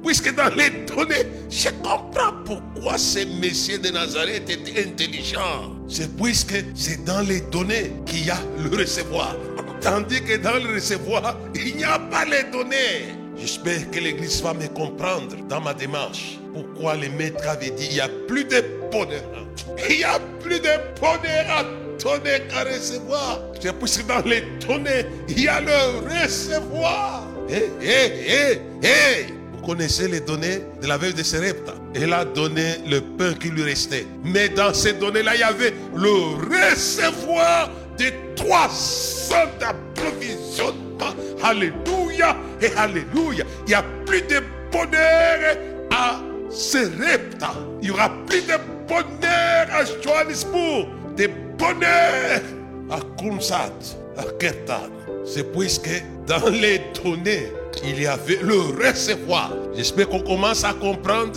Puisque 0.04 0.36
dans 0.36 0.54
les 0.56 0.70
données, 0.86 1.25
je 1.50 1.70
comprends 1.82 2.34
pourquoi 2.46 2.98
ces 2.98 3.25
messieurs 3.25 3.80
de 3.80 3.89
Nazareth 3.89 4.50
étaient 4.50 4.88
intelligents. 4.88 5.72
C'est 5.88 6.15
puisque 6.15 6.63
c'est 6.75 7.04
dans 7.04 7.22
les 7.22 7.42
données 7.42 7.92
qu'il 8.06 8.25
y 8.25 8.30
a 8.30 8.38
le 8.60 8.77
recevoir. 8.77 9.36
Tandis 9.82 10.22
que 10.22 10.38
dans 10.38 10.63
le 10.63 10.75
recevoir, 10.75 11.38
il 11.56 11.75
n'y 11.77 11.84
a 11.84 11.98
pas 11.98 12.25
les 12.25 12.44
données. 12.51 13.15
J'espère 13.36 13.89
que 13.92 14.00
l'Église 14.00 14.42
va 14.42 14.54
me 14.54 14.68
comprendre 14.68 15.36
dans 15.50 15.62
ma 15.62 15.74
démarche. 15.74 16.39
Pourquoi 16.54 16.96
le 16.96 17.10
maître 17.10 17.48
avait 17.48 17.72
dit 17.72 17.88
il 17.89 17.96
n'y 17.96 18.00
a 18.00 18.10
plus 18.27 18.46
de 18.46 18.63
bonheur. 18.92 19.48
Il 19.89 19.98
n'y 19.98 20.04
a 20.04 20.20
plus 20.39 20.60
de 20.60 20.70
bonheur 21.00 21.65
donner 22.03 22.41
qu'à 22.49 22.63
recevoir. 22.63 23.41
C'est 23.61 23.73
puisque 23.77 24.05
dans 24.05 24.21
les 24.25 24.41
données, 24.67 25.05
il 25.27 25.43
y 25.43 25.47
a 25.47 25.61
le 25.61 26.23
recevoir. 26.23 27.23
Hé, 27.49 27.69
hé, 27.81 28.11
hé, 28.27 28.61
hé. 28.83 29.25
Vous 29.53 29.65
connaissez 29.65 30.07
les 30.07 30.19
données 30.19 30.61
de 30.81 30.87
la 30.87 30.97
veuve 30.97 31.13
de 31.13 31.23
Serepta. 31.23 31.73
Elle 31.95 32.13
a 32.13 32.25
donné 32.25 32.75
le 32.87 33.01
pain 33.01 33.33
qui 33.33 33.49
lui 33.49 33.63
restait. 33.63 34.05
Mais 34.23 34.49
dans 34.49 34.73
ces 34.73 34.93
données-là, 34.93 35.35
il 35.35 35.39
y 35.39 35.43
avait 35.43 35.73
le 35.95 36.69
recevoir 36.71 37.69
de 37.97 38.11
300 38.35 39.35
approvisionnements. 39.61 41.15
Alléluia 41.43 42.35
et 42.61 42.71
Alléluia. 42.77 43.45
Il 43.65 43.69
n'y 43.69 43.73
a 43.73 43.83
plus 44.05 44.21
de 44.21 44.41
bonheur 44.71 45.57
à 45.91 46.19
Serepta. 46.49 47.53
Il 47.81 47.87
n'y 47.87 47.91
aura 47.91 48.09
plus 48.27 48.41
de 48.41 48.53
bonheur 48.87 49.67
à 49.71 49.83
Johannesburg. 50.03 50.87
De 51.17 51.29
bonheur 51.57 52.41
à 52.89 53.00
Kumsat, 53.17 53.71
à 54.17 54.24
Kertan. 54.39 54.89
C'est 55.25 55.51
puisque 55.51 56.03
dans 56.27 56.50
les 56.50 56.81
données, 57.03 57.51
il 57.83 58.01
y 58.01 58.07
avait 58.07 58.39
le 58.41 58.59
recevoir. 58.88 59.51
J'espère 59.75 60.09
qu'on 60.09 60.21
commence 60.21 60.63
à 60.63 60.74
comprendre 60.74 61.33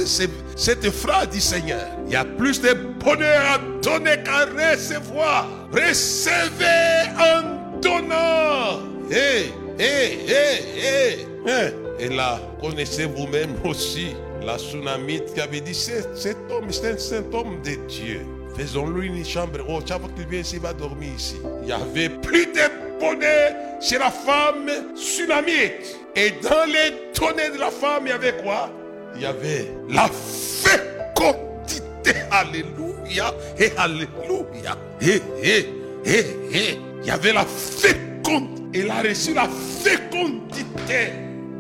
cette 0.56 0.90
phrase 0.90 1.30
du 1.30 1.40
Seigneur. 1.40 1.86
Il 2.06 2.12
y 2.12 2.16
a 2.16 2.24
plus 2.24 2.60
de 2.60 2.74
bonheur 3.02 3.42
à 3.54 3.58
donner 3.82 4.22
qu'à 4.22 4.44
recevoir. 4.46 5.46
Recevez 5.72 7.10
en 7.18 7.80
donnant. 7.80 8.80
Hey, 9.10 9.52
hey, 9.78 10.18
hey, 10.28 11.26
hey. 11.46 11.74
Et 11.98 12.08
là, 12.08 12.40
connaissez 12.60 13.06
vous-même 13.06 13.54
aussi 13.64 14.14
la 14.44 14.58
tsunamite 14.58 15.34
qui 15.34 15.40
avait 15.40 15.60
dit 15.60 15.74
cet 15.74 16.36
homme, 16.50 16.70
c'est 16.70 16.92
un 16.92 16.98
saint 16.98 17.24
homme 17.32 17.60
de 17.62 17.74
Dieu. 17.86 18.20
Faisons-lui 18.58 19.06
une 19.06 19.24
chambre. 19.24 19.60
Oh, 19.68 19.78
chaque 19.86 20.00
fois 20.00 20.10
qu'il 20.16 20.26
vient 20.26 20.40
ici, 20.40 20.56
il 20.56 20.62
va 20.62 20.72
dormir 20.72 21.10
ici. 21.16 21.36
Il 21.62 21.68
y 21.68 21.72
avait 21.72 22.08
plus 22.08 22.46
de 22.46 22.98
bonheur 22.98 23.52
chez 23.80 23.98
la 23.98 24.10
femme 24.10 24.68
tsunamite. 24.96 25.96
Et 26.16 26.32
dans 26.42 26.64
les 26.66 26.90
données 27.16 27.50
de 27.54 27.60
la 27.60 27.70
femme, 27.70 28.02
il 28.06 28.08
y 28.08 28.12
avait 28.12 28.36
quoi? 28.42 28.68
Il 29.14 29.22
y 29.22 29.26
avait 29.26 29.68
la 29.88 30.08
fécondité. 30.08 32.14
Alléluia. 32.32 33.32
Et 33.60 33.70
Alléluia. 33.76 34.76
Et, 35.00 35.22
et, 35.40 35.68
et, 36.04 36.18
et. 36.52 36.78
Il 37.02 37.06
y 37.06 37.10
avait 37.10 37.32
la 37.32 37.44
fécondité. 37.44 38.54
Il 38.74 38.90
a 38.90 39.02
reçu 39.02 39.34
la 39.34 39.48
fécondité 39.48 41.12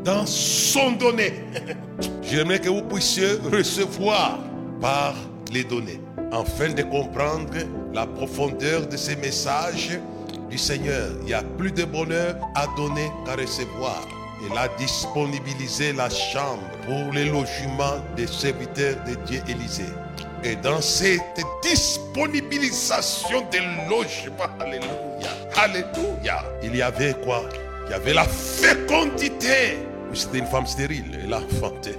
dans 0.02 0.26
son 0.26 0.92
donné. 0.92 1.44
J'aimerais 2.22 2.58
que 2.58 2.68
vous 2.68 2.82
puissiez 2.82 3.34
recevoir 3.52 4.40
par 4.80 5.14
les 5.52 5.64
données, 5.64 6.00
afin 6.32 6.70
de 6.70 6.82
comprendre 6.82 7.54
la 7.92 8.06
profondeur 8.06 8.86
de 8.86 8.96
ces 8.96 9.16
messages 9.16 9.98
du 10.50 10.58
Seigneur. 10.58 11.10
Il 11.22 11.30
y 11.30 11.34
a 11.34 11.42
plus 11.42 11.72
de 11.72 11.84
bonheur 11.84 12.36
à 12.54 12.66
donner 12.76 13.10
qu'à 13.24 13.34
recevoir. 13.34 14.06
Il 14.48 14.56
a 14.56 14.68
disponibilisé 14.78 15.92
la 15.92 16.08
chambre 16.08 16.62
pour 16.86 17.12
le 17.12 17.24
logement 17.24 17.96
des 18.16 18.26
serviteurs 18.26 18.96
de 19.06 19.14
Dieu 19.26 19.42
Élysée. 19.48 19.92
Et 20.44 20.54
dans 20.54 20.80
cette 20.80 21.40
disponibilisation 21.62 23.44
des 23.50 23.60
logements, 23.90 24.44
Alléluia, 24.60 25.30
Alléluia, 25.56 26.44
il 26.62 26.76
y 26.76 26.82
avait 26.82 27.14
quoi? 27.24 27.42
Il 27.86 27.90
y 27.90 27.94
avait 27.94 28.14
la 28.14 28.24
fécondité. 28.24 29.78
C'était 30.14 30.38
une 30.38 30.46
femme 30.46 30.66
stérile, 30.66 31.18
elle 31.24 31.32
a 31.32 31.38
enfanté. 31.38 31.96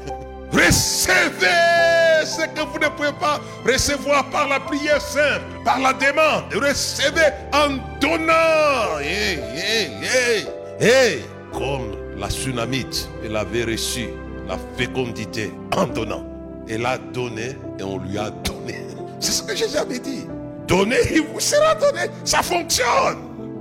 Recevez 0.53 1.98
ce 2.25 2.41
que 2.41 2.61
vous 2.61 2.79
ne 2.79 2.87
pouvez 2.89 3.11
pas 3.19 3.39
recevoir 3.65 4.29
par 4.29 4.47
la 4.47 4.59
prière 4.59 5.01
simple, 5.01 5.43
par 5.63 5.79
la 5.79 5.93
demande. 5.93 6.53
Recevez 6.53 7.31
en 7.53 7.77
donnant. 7.99 8.99
Hey, 8.99 9.39
hey, 9.55 10.47
hey. 10.79 11.19
Comme 11.51 11.95
la 12.17 12.29
tsunamite, 12.29 13.09
elle 13.23 13.35
avait 13.35 13.63
reçu 13.63 14.09
la 14.47 14.57
fécondité 14.77 15.53
en 15.75 15.85
donnant. 15.85 16.25
Elle 16.69 16.85
a 16.85 16.97
donné 16.97 17.55
et 17.79 17.83
on 17.83 17.97
lui 17.97 18.17
a 18.17 18.29
donné. 18.29 18.85
C'est 19.19 19.31
ce 19.31 19.43
que 19.43 19.55
Jésus 19.55 19.77
avait 19.77 19.99
dit. 19.99 20.25
Donnez, 20.67 20.97
il 21.11 21.23
vous 21.23 21.39
sera 21.39 21.75
donné. 21.75 22.01
Ça 22.23 22.43
fonctionne. 22.43 23.17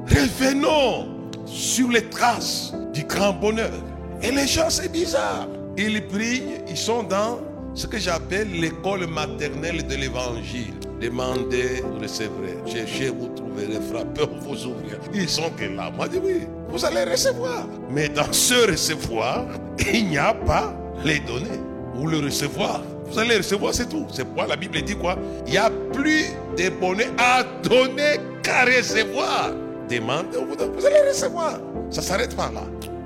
Revenons 0.09 1.09
sur 1.47 1.89
les 1.89 2.09
traces 2.09 2.73
du 2.93 3.05
grand 3.05 3.33
bonheur. 3.33 3.73
Et 4.23 4.31
les 4.31 4.47
gens, 4.47 4.69
c'est 4.69 4.91
bizarre. 4.91 5.47
Ils 5.77 6.07
prient, 6.07 6.43
ils 6.69 6.77
sont 6.77 7.03
dans 7.03 7.39
ce 7.79 7.87
que 7.87 7.99
j'appelle 7.99 8.51
l'école 8.51 9.07
maternelle 9.07 9.87
de 9.87 9.95
l'évangile. 9.95 10.75
Demandez, 11.01 11.85
recevrez. 12.03 12.57
Cherchez, 12.67 13.09
vous 13.09 13.29
trouverez. 13.29 13.69
Frappez, 13.89 14.25
vous 14.41 14.67
ouvrirez. 14.67 14.99
Ils 15.15 15.29
sont 15.29 15.51
que 15.51 15.65
là. 15.65 15.89
Moi, 15.95 16.07
je 16.07 16.19
dis 16.19 16.25
oui, 16.25 16.41
vous 16.69 16.85
allez 16.85 17.05
recevoir. 17.05 17.69
Mais 17.89 18.09
dans 18.09 18.33
ce 18.33 18.69
recevoir, 18.69 19.47
il 19.93 20.09
n'y 20.09 20.19
a 20.19 20.35
pas 20.35 20.75
les 21.05 21.21
données 21.21 21.61
ou 21.97 22.09
le 22.09 22.19
recevoir. 22.19 22.83
Vous 23.07 23.19
allez 23.19 23.37
recevoir, 23.37 23.73
c'est 23.73 23.89
tout. 23.89 24.07
C'est 24.13 24.25
pourquoi 24.25 24.49
la 24.49 24.57
Bible 24.57 24.83
dit 24.83 24.97
quoi? 24.97 25.17
Il 25.47 25.53
n'y 25.53 25.59
a 25.59 25.71
plus 25.93 26.27
de 26.57 26.71
bonheur 26.71 27.13
à 27.17 27.45
donner 27.63 28.19
qu'à 28.43 28.65
recevoir. 28.65 29.53
Demandez, 29.89 30.37
vous 30.37 30.85
allez 30.85 31.09
recevoir. 31.09 31.61
Ça 31.91 32.03
s'arrête 32.03 32.35
pas 32.35 32.51
là. 32.53 32.65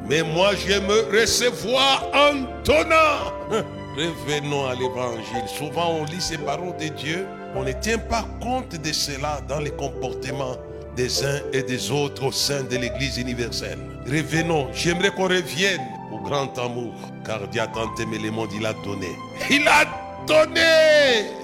Mais 0.08 0.22
moi, 0.22 0.52
j'aime 0.54 0.88
recevoir 1.12 2.08
en 2.14 2.36
donnant. 2.64 3.66
Revenons 3.96 4.66
à 4.66 4.74
l'évangile. 4.74 5.46
Souvent, 5.46 5.90
on 6.00 6.04
lit 6.04 6.20
ces 6.20 6.38
paroles 6.38 6.76
de 6.78 6.88
Dieu. 6.88 7.26
On 7.54 7.62
ne 7.62 7.72
tient 7.72 7.98
pas 7.98 8.24
compte 8.40 8.74
de 8.74 8.92
cela 8.92 9.40
dans 9.46 9.60
les 9.60 9.70
comportements 9.70 10.56
des 10.96 11.24
uns 11.24 11.40
et 11.52 11.62
des 11.62 11.90
autres 11.90 12.24
au 12.24 12.32
sein 12.32 12.62
de 12.64 12.76
l'Église 12.76 13.18
universelle. 13.18 13.78
Revenons. 14.06 14.68
J'aimerais 14.72 15.10
qu'on 15.10 15.28
revienne 15.28 15.80
au 16.12 16.18
grand 16.20 16.56
amour. 16.58 16.94
Car 17.24 17.46
Dieu 17.48 17.60
a 17.60 17.66
tant 17.66 17.94
aimé 18.00 18.18
le 18.18 18.30
monde, 18.30 18.50
il 18.54 18.64
a 18.64 18.72
donné. 18.72 19.08
Il 19.50 19.66
a 19.68 19.84
donné. 20.26 20.60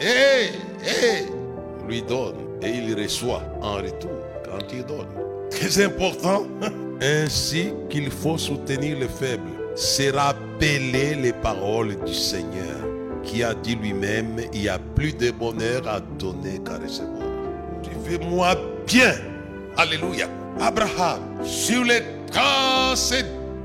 Hé, 0.00 0.50
hé. 0.84 1.26
Lui 1.86 2.02
donne. 2.02 2.36
et 2.62 2.70
il 2.70 2.94
reçoit 3.00 3.42
en 3.62 3.74
retour 3.76 4.10
quand 4.44 4.64
il 4.72 4.84
donne. 4.84 5.08
Très 5.50 5.84
important. 5.84 6.46
Ainsi 7.00 7.72
qu'il 7.88 8.10
faut 8.10 8.38
soutenir 8.38 8.98
les 8.98 9.08
faibles. 9.08 9.57
C'est 9.74 10.10
rappeler 10.10 11.14
les 11.14 11.32
paroles 11.32 11.96
du 12.04 12.14
Seigneur 12.14 12.78
qui 13.22 13.42
a 13.42 13.54
dit 13.54 13.76
lui-même, 13.76 14.40
il 14.52 14.62
y 14.62 14.68
a 14.68 14.78
plus 14.78 15.12
de 15.12 15.30
bonheur 15.30 15.86
à 15.86 16.00
donner 16.00 16.60
qu'à 16.64 16.78
recevoir. 16.78 17.28
Tu 17.82 17.90
fais 18.04 18.18
moi 18.18 18.56
bien. 18.86 19.14
Alléluia. 19.76 20.28
Abraham, 20.60 21.20
sur 21.44 21.84
les 21.84 22.02
traces 22.32 23.14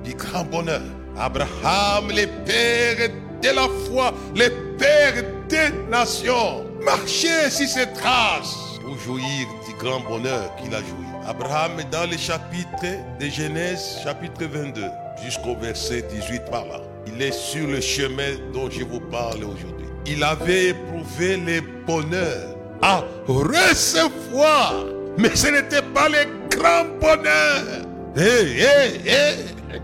du 0.03 0.13
grand 0.13 0.43
bonheur. 0.43 0.81
Abraham, 1.17 2.09
le 2.09 2.25
père 2.45 3.09
de 3.41 3.49
la 3.49 3.67
foi, 3.87 4.13
le 4.35 4.49
père 4.77 5.23
des 5.47 5.69
nations. 5.89 6.65
Marchez 6.83 7.49
sur 7.49 7.67
ces 7.67 7.91
traces 7.93 8.79
pour 8.83 8.97
jouir 8.99 9.47
du 9.67 9.73
grand 9.79 10.01
bonheur 10.01 10.55
qu'il 10.57 10.73
a 10.75 10.79
joui. 10.79 11.07
Abraham 11.25 11.71
dans 11.91 12.09
le 12.09 12.17
chapitre 12.17 12.85
de 13.19 13.25
Genèse, 13.27 13.99
chapitre 14.03 14.45
22, 14.45 14.83
jusqu'au 15.21 15.55
verset 15.55 16.03
18 16.09 16.45
par 16.49 16.65
là. 16.65 16.81
Il 17.07 17.21
est 17.21 17.31
sur 17.31 17.67
le 17.67 17.81
chemin 17.81 18.31
dont 18.53 18.69
je 18.69 18.83
vous 18.83 18.99
parle 18.99 19.43
aujourd'hui. 19.43 19.87
Il 20.05 20.23
avait 20.23 20.69
éprouvé 20.69 21.37
le 21.37 21.61
bonheur 21.85 22.55
à 22.81 23.03
recevoir, 23.27 24.85
mais 25.17 25.35
ce 25.35 25.47
n'était 25.47 25.81
pas 25.81 26.09
le 26.09 26.25
grand 26.49 26.85
bonheur. 26.99 27.85
Hé, 28.15 28.61
hé, 28.61 29.09
hé. 29.09 29.79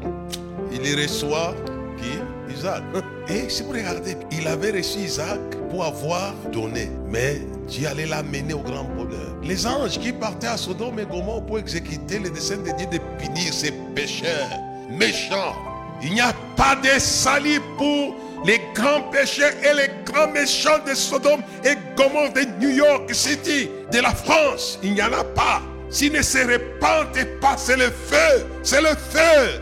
Il 0.72 1.02
reçoit 1.02 1.56
qui? 1.98 2.54
Isaac. 2.54 2.84
Et 3.30 3.50
si 3.50 3.64
vous 3.64 3.72
regardez, 3.72 4.18
il 4.32 4.48
avait 4.48 4.72
reçu 4.72 5.00
Isaac 5.00 5.40
pour 5.70 5.86
avoir 5.86 6.34
donné, 6.52 6.90
mais 7.08 7.42
Dieu 7.68 7.88
allait 7.88 8.06
l'amener 8.06 8.54
au 8.54 8.60
grand 8.60 8.84
bonheur. 8.84 9.36
Les 9.44 9.66
anges 9.66 10.00
qui 10.00 10.12
partaient 10.12 10.48
à 10.48 10.58
Sodome 10.58 11.00
et 11.00 11.06
Gomorrhe 11.06 11.46
pour 11.46 11.60
exécuter 11.60 12.20
les 12.20 12.30
desseins 12.30 12.58
de 12.58 12.72
Dieu 12.78 12.88
de 12.92 12.98
punir 13.24 13.54
ces 13.54 13.72
pécheurs 13.96 14.60
méchants. 14.90 15.56
Il 16.02 16.14
n'y 16.14 16.22
a 16.22 16.34
pas 16.56 16.76
de 16.76 17.00
salut 17.00 17.62
pour 17.78 18.16
les 18.46 18.62
grands 18.74 19.02
pécheurs 19.12 19.52
et 19.64 19.74
les 19.76 19.92
grands 20.06 20.32
méchants 20.32 20.80
de 20.88 20.94
Sodome 20.94 21.42
et 21.64 21.76
Gomorrhe 21.96 22.34
de 22.34 22.42
New 22.60 22.70
York 22.70 23.14
City, 23.14 23.70
de 23.92 24.00
la 24.00 24.12
France. 24.12 24.80
Il 24.82 24.94
n'y 24.94 25.02
en 25.02 25.12
a 25.12 25.24
pas. 25.24 25.62
S'ils 25.90 26.14
ne 26.14 26.22
se 26.22 26.38
répandent 26.38 27.40
pas, 27.42 27.58
c'est 27.58 27.78
le 27.78 27.90
feu. 27.90 28.46
C'est 28.64 28.82
le 28.82 28.90
feu. 28.90 29.62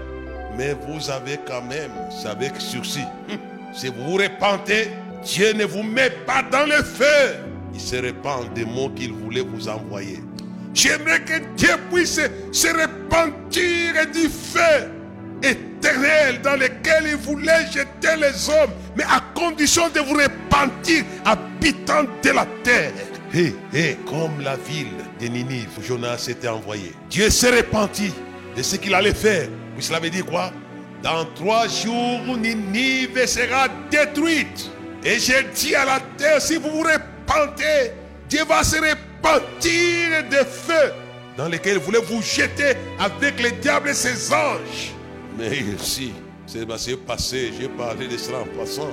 Mais 0.57 0.75
vous 0.87 1.09
avez 1.09 1.39
quand 1.47 1.61
même, 1.61 1.91
c'est 2.09 2.29
avec 2.29 2.53
sursis. 2.57 3.05
Si 3.73 3.89
vous 3.89 4.11
vous 4.11 4.15
répandez, 4.15 4.87
Dieu 5.23 5.53
ne 5.53 5.65
vous 5.65 5.83
met 5.83 6.09
pas 6.09 6.41
dans 6.41 6.65
le 6.65 6.81
feu. 6.83 7.35
Il 7.73 7.79
se 7.79 7.97
répand 7.97 8.51
des 8.53 8.65
mots 8.65 8.89
qu'il 8.89 9.13
voulait 9.13 9.41
vous 9.41 9.67
envoyer. 9.67 10.23
J'aimerais 10.73 11.19
que 11.19 11.39
Dieu 11.55 11.75
puisse 11.91 12.19
se 12.51 12.67
repentir 12.69 13.93
du 14.11 14.29
feu 14.29 14.89
éternel 15.43 16.41
dans 16.41 16.55
lequel 16.55 17.05
il 17.05 17.15
voulait 17.15 17.65
jeter 17.71 18.15
les 18.17 18.49
hommes, 18.49 18.71
mais 18.95 19.03
à 19.03 19.21
condition 19.33 19.89
de 19.89 19.99
vous 19.99 20.15
repentir, 20.15 21.03
habitant 21.25 22.03
de 22.23 22.29
la 22.29 22.45
terre. 22.63 22.91
Et, 23.33 23.53
et 23.73 23.97
comme 24.05 24.41
la 24.41 24.55
ville 24.55 24.87
de 25.19 25.27
Ninive, 25.27 25.69
où 25.77 25.83
Jonas 25.83 26.19
s'était 26.19 26.47
envoyé. 26.47 26.93
Dieu 27.09 27.29
s'est 27.29 27.55
repenti 27.55 28.11
de 28.55 28.61
ce 28.61 28.77
qu'il 28.77 28.93
allait 28.93 29.13
faire. 29.13 29.47
Puis 29.75 29.85
cela 29.85 29.99
veut 29.99 30.09
dire 30.09 30.25
quoi? 30.25 30.51
Dans 31.03 31.25
trois 31.35 31.67
jours, 31.67 32.37
Ninive 32.37 33.25
sera 33.27 33.67
détruite. 33.91 34.71
Et 35.03 35.19
j'ai 35.19 35.43
dit 35.53 35.75
à 35.75 35.85
la 35.85 35.99
terre, 36.17 36.41
si 36.41 36.55
vous 36.55 36.69
vous 36.69 36.83
repentez, 36.83 37.91
Dieu 38.27 38.43
va 38.45 38.63
se 38.63 38.77
repentir 38.77 40.23
de 40.29 40.45
feu 40.45 40.93
dans 41.37 41.47
lequel 41.47 41.73
il 41.73 41.79
voulait 41.79 42.01
vous 42.01 42.21
jeter 42.21 42.73
avec 42.99 43.41
le 43.41 43.51
diable 43.51 43.89
et 43.89 43.93
ses 43.93 44.33
anges. 44.33 44.93
Mais 45.37 45.57
ici, 45.79 46.13
c'est 46.47 46.65
passé, 46.65 47.51
j'ai 47.59 47.67
parlé 47.67 48.07
de 48.07 48.17
cela 48.17 48.39
en 48.39 48.59
passant. 48.59 48.89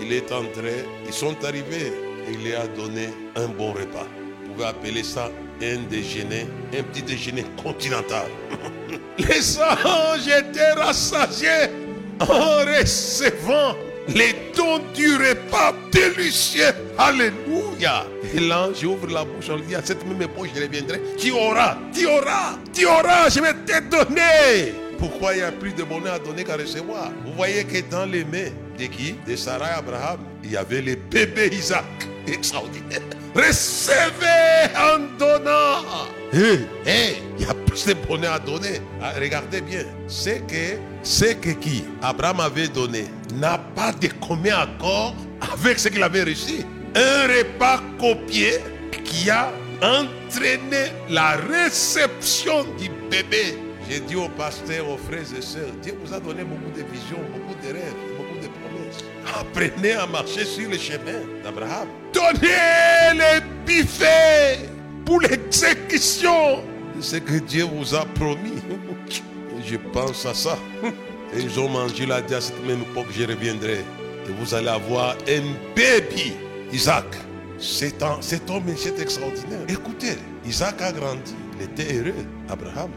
Il 0.00 0.12
est 0.12 0.32
entré, 0.32 0.84
ils 1.06 1.12
sont 1.12 1.36
arrivés 1.44 1.92
et 2.26 2.32
il 2.32 2.54
a 2.54 2.66
donné 2.66 3.08
un 3.36 3.48
bon 3.48 3.72
repas. 3.72 4.06
Vous 4.44 4.54
pouvez 4.54 4.66
appeler 4.66 5.02
ça 5.02 5.30
un 5.60 5.76
déjeuner, 5.90 6.46
un 6.76 6.82
petit 6.84 7.02
déjeuner 7.02 7.44
continental. 7.62 8.26
Les 9.18 9.58
anges 9.58 10.28
étaient 10.28 10.72
rassasiés 10.72 11.68
en 12.20 12.64
recevant 12.64 13.76
les 14.08 14.34
dons 14.56 14.80
du 14.94 15.16
repas 15.16 15.74
délicieux. 15.92 16.72
Alléluia. 16.98 18.06
Et 18.34 18.40
l'ange 18.40 18.82
ouvre 18.84 19.08
la 19.08 19.24
bouche, 19.24 19.50
on 19.50 19.56
lui 19.56 19.66
dit 19.66 19.74
à 19.74 19.84
cette 19.84 20.06
même 20.06 20.22
époque, 20.22 20.48
je 20.54 20.62
reviendrai. 20.62 21.00
Tu 21.18 21.30
auras, 21.32 21.76
tu 21.94 22.06
auras, 22.06 22.56
tu 22.72 22.86
auras, 22.86 23.28
je 23.28 23.40
vais 23.40 23.52
te 23.52 23.80
donner. 23.88 24.81
Pourquoi 25.02 25.32
il 25.32 25.38
n'y 25.38 25.42
a 25.42 25.50
plus 25.50 25.72
de 25.72 25.82
bonheur 25.82 26.14
à 26.14 26.18
donner 26.20 26.44
qu'à 26.44 26.56
recevoir 26.56 27.10
Vous 27.26 27.32
voyez 27.32 27.64
que 27.64 27.80
dans 27.90 28.06
les 28.06 28.24
mains 28.24 28.52
de 28.78 28.84
qui? 28.84 29.16
De 29.26 29.34
Sarah 29.34 29.70
et 29.70 29.78
Abraham, 29.78 30.20
il 30.44 30.52
y 30.52 30.56
avait 30.56 30.80
le 30.80 30.94
bébé 30.94 31.50
Isaac. 31.52 31.84
Extraordinaire. 32.28 33.00
Recevez 33.34 34.70
en 34.78 35.00
donnant. 35.18 35.82
Hé, 36.32 37.16
il 37.36 37.44
y 37.44 37.50
a 37.50 37.52
plus 37.66 37.84
de 37.84 37.94
bonheur 37.94 38.34
à 38.34 38.38
donner. 38.38 38.80
Ah, 39.02 39.10
regardez 39.18 39.60
bien. 39.60 39.82
C'est 40.06 40.46
que, 40.46 40.78
c'est 41.02 41.34
que 41.40 41.50
qui? 41.50 41.82
Abraham 42.00 42.38
avait 42.38 42.68
donné 42.68 43.06
n'a 43.34 43.58
pas 43.58 43.90
de 43.90 44.06
commun 44.24 44.54
accord 44.56 45.16
avec 45.52 45.80
ce 45.80 45.88
qu'il 45.88 46.04
avait 46.04 46.22
reçu. 46.22 46.64
Un 46.94 47.26
repas 47.26 47.80
copié 47.98 48.60
qui 49.02 49.28
a 49.30 49.50
entraîné 49.82 50.92
la 51.10 51.32
réception 51.32 52.62
du 52.78 52.88
bébé. 53.10 53.71
J'ai 53.92 54.00
dit 54.00 54.16
aux 54.16 54.28
pasteurs, 54.28 54.88
aux 54.88 54.96
frères 54.96 55.20
et 55.20 55.42
sœurs, 55.42 55.70
Dieu 55.82 55.94
vous 56.02 56.14
a 56.14 56.18
donné 56.18 56.44
beaucoup 56.44 56.70
de 56.74 56.82
visions, 56.90 57.18
beaucoup 57.30 57.54
de 57.62 57.74
rêves, 57.74 57.94
beaucoup 58.16 58.38
de 58.40 58.48
promesses. 58.48 59.04
Apprenez 59.38 59.92
à 59.92 60.06
marcher 60.06 60.46
sur 60.46 60.70
le 60.70 60.78
chemin 60.78 61.20
d'Abraham. 61.44 61.88
Donnez 62.10 63.12
les 63.12 63.42
buffets 63.66 64.60
pour 65.04 65.20
l'exécution 65.20 66.62
de 66.96 67.02
ce 67.02 67.16
que 67.16 67.34
Dieu 67.40 67.64
vous 67.64 67.94
a 67.94 68.06
promis. 68.14 68.62
Je 69.62 69.76
pense 69.76 70.24
à 70.24 70.32
ça. 70.32 70.56
Et 71.36 71.40
ils 71.40 71.60
ont 71.60 71.68
mangé 71.68 72.06
la 72.06 72.22
dit 72.22 72.34
à 72.34 72.40
cette 72.40 72.64
même 72.66 72.80
époque, 72.80 73.08
je 73.10 73.26
reviendrai. 73.26 73.80
Et 74.26 74.32
vous 74.40 74.54
allez 74.54 74.68
avoir 74.68 75.16
un 75.28 75.42
baby, 75.76 76.32
Isaac. 76.72 77.04
Cet 77.58 78.02
homme 78.02 78.68
est 78.70 78.98
extraordinaire. 78.98 79.66
Écoutez, 79.68 80.16
Isaac 80.46 80.80
a 80.80 80.92
grandi. 80.92 81.34
Il 81.58 81.64
était 81.64 81.94
heureux, 81.94 82.24
Abraham. 82.48 82.90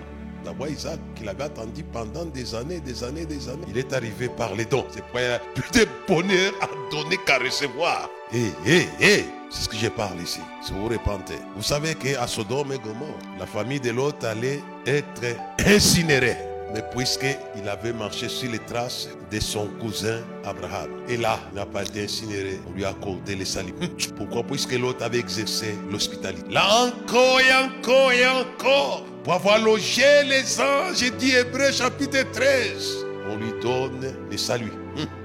D'abord 0.46 0.68
Isaac, 0.68 1.00
qu'il 1.16 1.28
avait 1.28 1.46
attendu 1.46 1.84
pendant 1.84 2.24
des 2.24 2.54
années, 2.54 2.80
des 2.80 3.04
années, 3.04 3.26
des 3.26 3.50
années. 3.50 3.66
Il 3.68 3.78
est 3.80 3.92
arrivé 3.94 4.30
par 4.30 4.54
les 4.54 4.66
dons. 4.66 4.86
C'est 4.92 5.02
pourquoi 5.02 5.22
il 5.22 5.32
a 5.32 5.40
plus 5.40 5.72
de 5.72 5.88
bonheur 6.08 6.54
à 6.62 6.68
donner 6.92 7.18
qu'à 7.26 7.40
recevoir. 7.40 8.10
Hé, 8.32 8.52
hé, 8.66 8.88
hé, 9.00 9.26
c'est 9.50 9.64
ce 9.64 9.70
que 9.70 9.76
je 9.76 9.88
parle 9.88 10.22
ici. 10.22 10.42
Si 10.62 10.72
vous 10.72 10.88
repentez. 10.88 11.40
Vous 11.56 11.64
savez 11.64 11.96
qu'à 11.96 12.28
Sodome 12.28 12.74
et 12.74 12.78
Gomorre, 12.78 13.18
la 13.40 13.48
famille 13.48 13.80
de 13.80 13.90
l'autre 13.90 14.28
allait 14.28 14.62
être 14.86 15.24
incinérée. 15.66 16.55
Mais 16.74 16.84
puisqu'il 16.96 17.70
avait 17.70 17.94
marché 17.94 18.28
sur 18.28 18.52
les 18.52 18.60
traces 18.60 19.08
de 19.32 19.40
son 19.40 19.68
cousin 19.80 20.22
Abraham, 20.44 20.90
et 21.08 21.18
là, 21.18 21.40
il 21.52 21.56
n'a 21.56 21.66
pas 21.66 21.84
été 21.84 22.04
incinéré, 22.04 22.60
on 22.68 22.74
lui 22.74 22.86
a 22.86 22.90
accordé 22.90 23.36
les 23.36 23.46
salut. 23.46 23.74
Pourquoi? 24.18 24.44
Puisque 24.44 24.74
l'autre 24.74 25.04
avait 25.04 25.20
exercé 25.20 25.76
l'hospitalité. 25.92 26.52
Là 26.52 26.66
encore 26.86 27.40
et 27.40 27.54
encore 27.54 28.12
et 28.12 28.28
encore, 28.28 29.06
pour 29.24 29.34
avoir 29.34 29.60
logé 29.60 30.24
les 30.28 30.60
anges, 30.60 31.12
dit 31.18 31.32
Hébreu 31.32 31.72
chapitre 31.72 32.24
13, 32.32 33.06
on 33.30 33.38
lui 33.38 33.54
donne 33.62 34.14
les 34.30 34.38
saluts. 34.38 34.74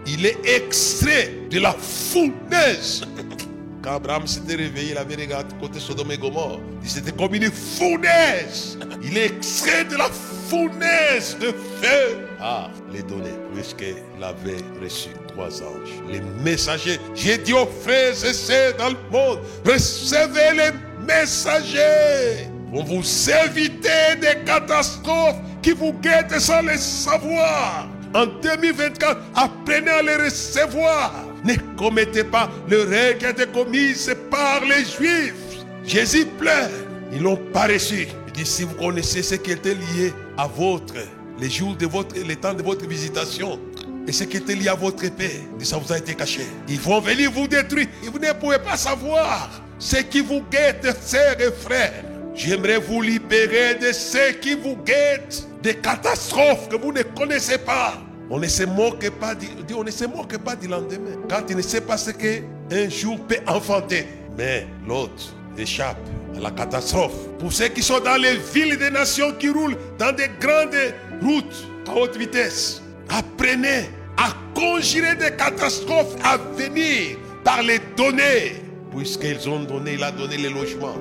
Il 0.07 0.27
est 0.27 0.39
extrait 0.45 1.33
de 1.51 1.61
la 1.61 1.73
fournaise. 1.73 3.03
Quand 3.83 3.97
Abraham 3.97 4.27
s'était 4.27 4.57
réveillé, 4.57 4.93
il 4.93 4.99
avait 4.99 5.15
regardé 5.15 5.55
côté 5.59 5.81
Sodome 5.81 6.13
et 6.13 6.19
Gomorre. 6.19 6.61
C'était 6.85 7.13
comme 7.13 7.35
une 7.35 7.51
fournaise. 7.51 8.79
Il 9.03 9.17
est 9.17 9.27
extrait 9.27 9.85
de 9.87 9.97
la 9.97 10.05
fournaise 10.05 10.40
de 10.51 11.53
feu. 11.81 12.27
Ah, 12.41 12.69
les 12.93 13.03
données, 13.03 13.39
puisqu'il 13.55 14.23
avait 14.23 14.57
reçu 14.83 15.11
trois 15.29 15.63
anges. 15.63 15.95
Les 16.11 16.21
messagers. 16.43 16.99
J'ai 17.15 17.39
dit 17.39 17.53
aux 17.53 17.69
frères 17.83 18.13
et 18.13 18.33
sœurs 18.33 18.75
dans 18.77 18.89
le 18.89 18.97
monde, 19.13 19.39
recevez 19.65 20.57
les 20.57 20.71
messagers. 21.07 22.49
Pour 22.73 22.85
vous 22.85 23.31
éviter 23.47 24.17
des 24.21 24.45
catastrophes 24.45 25.37
qui 25.63 25.73
vous 25.73 25.93
guettent 25.93 26.39
sans 26.39 26.63
les 26.63 26.79
savoir. 26.79 27.89
En 28.15 28.27
2024, 28.27 29.17
apprenez 29.37 29.91
à 29.91 30.03
les 30.03 30.17
recevoir. 30.17 31.13
Ne 31.45 31.55
commettez 31.77 32.25
pas 32.25 32.51
le 32.69 32.83
règle 32.83 33.19
qui 33.19 33.27
a 33.27 33.31
été 33.31 33.47
commise 33.47 34.13
par 34.31 34.63
les 34.65 34.85
Juifs. 34.85 35.65
Jésus 35.85 36.27
pleure. 36.27 36.71
Ils 37.13 37.23
l'ont 37.23 37.37
pas 37.37 37.67
reçu. 37.67 38.09
Il 38.27 38.33
dit, 38.33 38.47
si 38.47 38.65
vous 38.65 38.75
connaissez 38.75 39.23
ce 39.23 39.35
qui 39.37 39.53
était 39.53 39.75
lié 39.75 40.13
à 40.41 40.47
votre, 40.47 40.95
les 41.39 41.51
jours 41.51 41.77
de 41.77 41.87
votre, 41.87 42.19
les 42.19 42.37
temps 42.37 42.55
de 42.55 42.63
votre 42.63 42.87
visitation, 42.87 43.61
et 44.09 44.13
ce 44.13 44.25
qui 44.25 44.39
était 44.39 44.55
lié 44.55 44.69
à 44.69 44.75
votre 44.75 45.05
épée, 45.05 45.43
ça 45.61 45.77
vous 45.77 45.93
a 45.93 45.99
été 45.99 46.15
caché. 46.15 46.47
Ils 46.67 46.81
vont 46.81 46.99
venir 47.01 47.31
vous 47.31 47.47
détruire 47.47 47.89
et 48.03 48.09
vous 48.09 48.19
ne 48.19 48.33
pouvez 48.33 48.59
pas 48.59 48.79
savoir. 48.79 49.51
ce 49.79 49.97
qui 49.97 50.21
vous 50.21 50.43
guette, 50.51 50.97
sœurs 51.03 51.41
et 51.41 51.53
frères. 51.53 52.05
J'aimerais 52.35 52.79
vous 52.79 53.03
libérer 53.03 53.75
de 53.75 53.93
ce 53.93 54.33
qui 54.33 54.55
vous 54.55 54.77
guette, 54.77 55.47
des 55.63 55.75
catastrophes 55.75 56.69
que 56.69 56.77
vous 56.77 56.93
ne 56.93 57.03
connaissez 57.03 57.59
pas. 57.59 57.95
On 58.31 58.39
ne 58.39 58.47
se 58.47 58.63
moque 58.63 59.11
pas 59.19 59.35
du, 59.35 59.47
on 59.75 59.85
ne 59.85 59.91
se 59.91 60.07
moque 60.07 60.39
pas 60.39 60.57
du 60.57 60.69
lendemain. 60.69 61.17
Quand 61.29 61.43
il 61.51 61.57
ne 61.57 61.63
sait 61.63 61.83
pas 61.83 61.99
ce 61.99 62.13
qu'un 62.13 62.89
jour 62.89 63.19
peut 63.27 63.41
enfanter. 63.47 64.07
Mais 64.39 64.67
l'autre 64.89 65.35
échappe 65.59 65.99
à 66.37 66.41
la 66.41 66.51
catastrophe. 66.51 67.29
Pour 67.39 67.53
ceux 67.53 67.69
qui 67.69 67.83
sont 67.83 68.01
dans 68.01 68.21
les 68.21 68.37
villes 68.37 68.77
des 68.77 68.91
nations 68.91 69.33
qui 69.39 69.49
roulent 69.49 69.77
dans 69.99 70.15
des 70.15 70.29
grandes 70.41 70.95
routes 71.23 71.67
à 71.89 71.97
haute 71.97 72.17
vitesse, 72.17 72.83
apprenez 73.09 73.91
à 74.17 74.35
conjurer 74.55 75.17
des 75.17 75.37
catastrophes 75.37 76.15
à 76.25 76.37
venir 76.57 77.17
par 77.45 77.63
les 77.63 77.81
données. 77.97 78.63
Puisqu'ils 78.95 79.49
ont 79.49 79.61
donné, 79.61 79.95
il 79.95 80.03
a 80.03 80.11
donné 80.11 80.37
les 80.37 80.51
logements. 80.51 80.97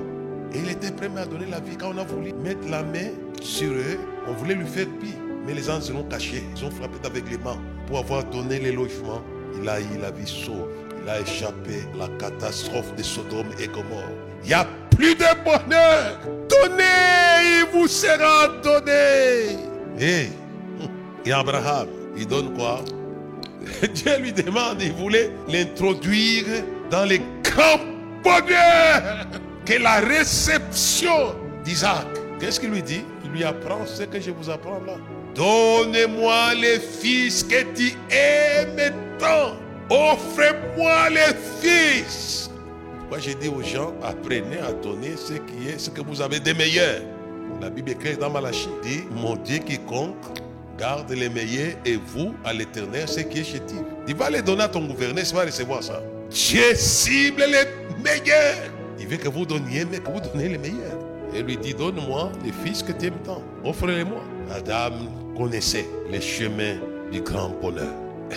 Et 0.52 0.58
il 0.58 0.70
était 0.70 0.90
prêt 0.90 1.10
à 1.16 1.26
donner 1.26 1.46
la 1.46 1.60
vie 1.60 1.76
quand 1.76 1.92
on 1.94 1.98
a 1.98 2.04
voulu 2.04 2.32
mettre 2.32 2.68
la 2.68 2.82
main 2.82 3.10
sur 3.40 3.70
eux. 3.70 3.98
On 4.26 4.32
voulait 4.32 4.54
lui 4.54 4.66
faire 4.66 4.86
pire. 5.00 5.14
Mais 5.46 5.54
les 5.54 5.62
se 5.62 5.92
l'ont 5.92 6.04
caché. 6.04 6.42
Ils 6.56 6.64
ont 6.64 6.70
frappé 6.70 6.96
avec 7.04 7.30
les 7.30 7.38
mains 7.38 7.58
pour 7.86 7.98
avoir 7.98 8.24
donné 8.24 8.58
les 8.58 8.72
logements. 8.72 9.22
Il 9.60 9.68
a 9.68 9.80
eu 9.80 9.98
la 10.00 10.10
vie 10.10 10.26
sauve. 10.26 10.68
Il 11.02 11.08
a 11.08 11.20
échappé 11.20 11.84
à 11.94 11.98
la 11.98 12.08
catastrophe 12.18 12.94
de 12.96 13.02
Sodome 13.02 13.50
et 13.58 13.66
Gomorre. 13.68 14.19
Il 14.42 14.48
n'y 14.48 14.54
a 14.54 14.66
plus 14.96 15.14
de 15.14 15.24
bonheur. 15.44 16.18
Donnez, 16.48 16.82
il 17.42 17.66
vous 17.72 17.88
sera 17.88 18.48
donné. 18.62 19.56
Et, 19.98 20.28
et 21.28 21.32
Abraham, 21.32 21.88
il 22.16 22.26
donne 22.26 22.54
quoi? 22.54 22.80
Dieu 23.94 24.18
lui 24.18 24.32
demande, 24.32 24.80
il 24.80 24.92
voulait 24.92 25.30
l'introduire 25.48 26.44
dans 26.90 27.04
les 27.04 27.20
grands 27.42 27.80
bonheurs 28.22 29.26
que 29.64 29.74
la 29.74 30.00
réception 30.00 31.34
d'Isaac. 31.64 32.06
Qu'est-ce 32.38 32.58
qu'il 32.58 32.70
lui 32.70 32.82
dit? 32.82 33.04
Il 33.24 33.30
lui 33.30 33.44
apprend 33.44 33.84
ce 33.86 34.04
que 34.04 34.20
je 34.20 34.30
vous 34.30 34.48
apprends 34.48 34.80
là. 34.86 34.94
Donnez-moi 35.34 36.54
les 36.54 36.80
fils 36.80 37.44
que 37.44 37.62
tu 37.74 37.92
aimes 38.10 38.92
tant. 39.18 39.56
Offrez-moi 39.90 41.10
les 41.10 41.34
fils. 41.60 42.50
Moi, 43.10 43.18
j'ai 43.18 43.34
dit 43.34 43.48
aux 43.48 43.60
gens, 43.60 43.92
apprenez 44.04 44.58
à 44.58 44.72
donner 44.72 45.16
ce 45.16 45.32
qui 45.32 45.68
est, 45.68 45.80
ce 45.80 45.90
que 45.90 46.00
vous 46.00 46.22
avez 46.22 46.38
de 46.38 46.52
meilleur. 46.52 47.00
La 47.60 47.68
Bible 47.68 47.90
écrit 47.90 48.16
dans 48.16 48.30
Malachie, 48.30 48.68
dit, 48.84 49.02
mon 49.10 49.34
Dieu 49.34 49.58
quiconque 49.58 50.14
garde 50.78 51.10
les 51.10 51.28
meilleurs 51.28 51.74
et 51.84 51.96
vous, 51.96 52.32
à 52.44 52.52
l'éternel, 52.52 53.08
ce 53.08 53.18
qui 53.20 53.40
est 53.40 53.44
chétif. 53.44 53.80
Il 54.06 54.14
va 54.14 54.30
les 54.30 54.42
donner 54.42 54.62
à 54.62 54.68
ton 54.68 54.86
gouverneur, 54.86 55.24
tu 55.24 55.34
vas 55.34 55.44
recevoir 55.44 55.82
ça. 55.82 56.00
Dieu 56.30 56.72
cible 56.76 57.42
les 57.48 58.00
meilleurs. 58.00 58.70
Il 59.00 59.08
veut 59.08 59.16
que 59.16 59.28
vous 59.28 59.44
donniez, 59.44 59.84
mais 59.84 59.98
que 59.98 60.08
vous 60.08 60.20
donnez 60.20 60.48
les 60.48 60.58
meilleurs. 60.58 60.98
Et 61.34 61.42
lui 61.42 61.56
dit, 61.56 61.74
donne-moi 61.74 62.30
les 62.44 62.52
fils 62.64 62.80
que 62.80 62.92
tu 62.92 63.06
aimes 63.06 63.18
tant. 63.24 63.42
Offre-les-moi. 63.64 64.22
Adam 64.54 64.94
connaissait 65.36 65.86
les 66.08 66.20
chemins 66.20 66.76
du 67.10 67.20
grand 67.22 67.50
bonheur. 67.60 67.92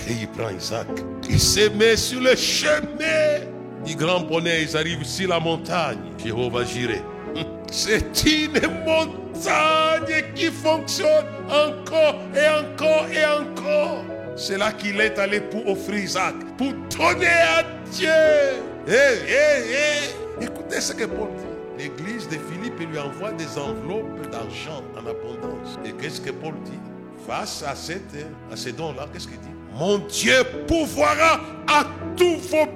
Et 0.10 0.14
il 0.22 0.28
prend 0.30 0.50
Isaac. 0.50 0.88
Il 1.30 1.40
se 1.40 1.70
met 1.70 1.96
sur 1.96 2.22
le 2.22 2.36
chemin 2.36 3.54
grand 3.96 4.22
bonheur. 4.22 4.60
Ils 4.62 4.76
arrivent 4.78 5.06
sur 5.06 5.30
la 5.30 5.40
montagne. 5.40 6.00
Jéhovah 6.24 6.64
Jireh. 6.66 7.02
C'est 7.72 8.24
une 8.26 8.60
montagne 8.86 10.24
qui 10.36 10.46
fonctionne 10.46 11.26
encore 11.50 12.16
et 12.36 12.48
encore 12.48 13.06
et 13.12 13.26
encore. 13.26 14.04
C'est 14.36 14.58
là 14.58 14.72
qu'il 14.72 15.00
est 15.00 15.18
allé 15.20 15.42
pour 15.42 15.68
offrir 15.68 16.04
Isaac, 16.04 16.36
pour 16.58 16.74
donner 16.98 17.28
à 17.28 17.64
Dieu. 17.92 18.10
Hé, 18.88 18.92
hé, 19.28 19.72
hé. 19.72 20.44
Écoutez 20.44 20.82
ce 20.82 20.94
que 20.94 21.06
Paul 21.06 21.30
dit. 21.38 21.84
L'église 21.84 22.28
de 22.30 22.38
Philippe 22.38 22.80
lui 22.80 23.00
envoie 23.00 23.32
des 23.32 23.58
enveloppes 23.58 24.30
d'argent 24.32 24.84
en 24.96 25.00
abondance. 25.00 25.80
Et 25.86 25.92
qu'est-ce 25.92 26.22
que 26.22 26.32
Paul 26.32 26.54
dit? 26.66 26.80
Face 27.28 27.64
à, 27.66 27.76
cette, 27.76 28.16
à 28.52 28.56
ces 28.56 28.72
dons-là, 28.74 29.08
qu'est-ce 29.12 29.28
qu'il 29.28 29.40
dit? 29.40 29.48
Mon 29.74 29.98
Dieu 30.00 30.44
pourvoira 30.68 31.40
à 31.68 31.86
tous 32.16 32.38
vos 32.50 32.68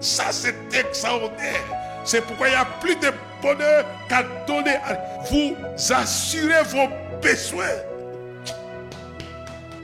Ça, 0.00 0.24
c'est 0.30 0.54
extraordinaire. 0.72 1.64
C'est 2.04 2.20
pourquoi 2.22 2.48
il 2.48 2.50
n'y 2.50 2.56
a 2.56 2.66
plus 2.80 2.96
de 2.96 3.12
bonheur 3.40 3.84
qu'à 4.08 4.24
donner. 4.46 4.76
Vous 5.30 5.54
assurez 5.92 6.64
vos 6.64 6.88
besoins. 7.22 7.66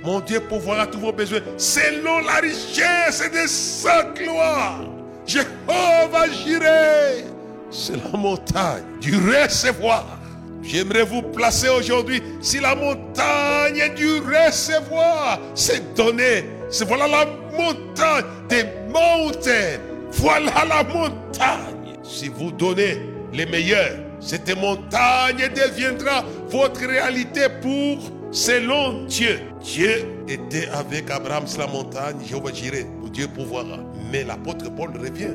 Mon 0.02 0.20
Dieu 0.20 0.40
pourvoira 0.40 0.87
tous 0.87 1.00
vos 1.00 1.12
besoins 1.12 1.40
selon 1.56 2.20
la 2.20 2.37
richesse 2.37 3.22
de 3.30 3.46
sa 3.46 4.04
gloire. 4.04 4.80
Jéhovah 5.26 6.28
Jireh, 6.32 7.24
c'est 7.70 7.96
la 7.96 8.18
montagne 8.18 8.82
du 9.00 9.16
recevoir. 9.16 10.18
J'aimerais 10.62 11.04
vous 11.04 11.22
placer 11.22 11.68
aujourd'hui 11.68 12.22
si 12.40 12.61
la 12.61 12.74
montagne 12.74 13.94
du 13.94 14.18
recevoir. 14.18 15.38
C'est 15.54 15.94
donné. 15.94 16.44
C'est 16.70 16.87
voilà 16.87 17.06
la 17.08 17.26
montagne 17.56 18.24
des 18.48 18.64
montagnes. 18.88 19.81
Voilà 20.12 20.64
la 20.68 20.83
montagne. 20.85 21.98
Si 22.03 22.29
vous 22.29 22.51
donnez 22.51 22.98
les 23.33 23.46
meilleurs, 23.46 23.96
cette 24.20 24.57
montagne 24.57 25.48
deviendra 25.55 26.24
votre 26.48 26.81
réalité 26.81 27.42
pour 27.61 27.98
selon 28.31 29.05
Dieu. 29.05 29.40
Dieu 29.62 30.07
était 30.27 30.68
avec 30.68 31.11
Abraham 31.11 31.46
sur 31.46 31.61
la 31.61 31.66
montagne, 31.66 32.16
Jéhovah 32.27 32.53
Jireh, 32.53 32.87
Dieu 33.18 33.27
pourvoira. 33.27 33.79
Mais 34.12 34.22
l'apôtre 34.24 34.70
Paul 34.70 34.90
revient 34.96 35.35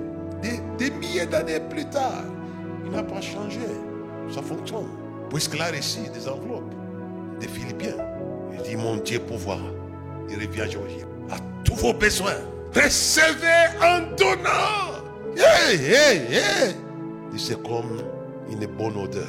des, 0.78 0.90
milliers 0.92 1.26
d'années 1.26 1.60
plus 1.60 1.86
tard. 1.86 2.24
Il 2.86 2.92
n'a 2.92 3.04
pas 3.04 3.22
changé. 3.22 3.60
Ça 4.34 4.42
fonctionne. 4.42 4.88
Puisqu'il 5.30 5.62
a 5.62 5.68
reçu 5.68 6.00
des 6.14 6.28
enveloppes 6.28 6.74
des 7.40 7.48
Philippiens. 7.48 7.98
Il 8.54 8.62
dit, 8.64 8.76
mon 8.76 8.98
Dieu 8.98 9.20
pourvoira. 9.20 9.60
Il 10.30 10.36
revient 10.36 10.72
Jéhovah 10.72 10.90
Jireh. 10.90 11.06
À 11.30 11.38
tous 11.64 11.76
vos 11.76 11.94
besoins. 11.94 12.40
Recevez 12.76 13.78
en 13.82 14.16
donnant. 14.18 15.04
Hey, 15.38 15.78
hey, 15.78 16.18
hey. 16.32 16.76
C'est 17.38 17.62
comme 17.64 18.02
une 18.50 18.66
bonne 18.68 18.98
odeur. 18.98 19.26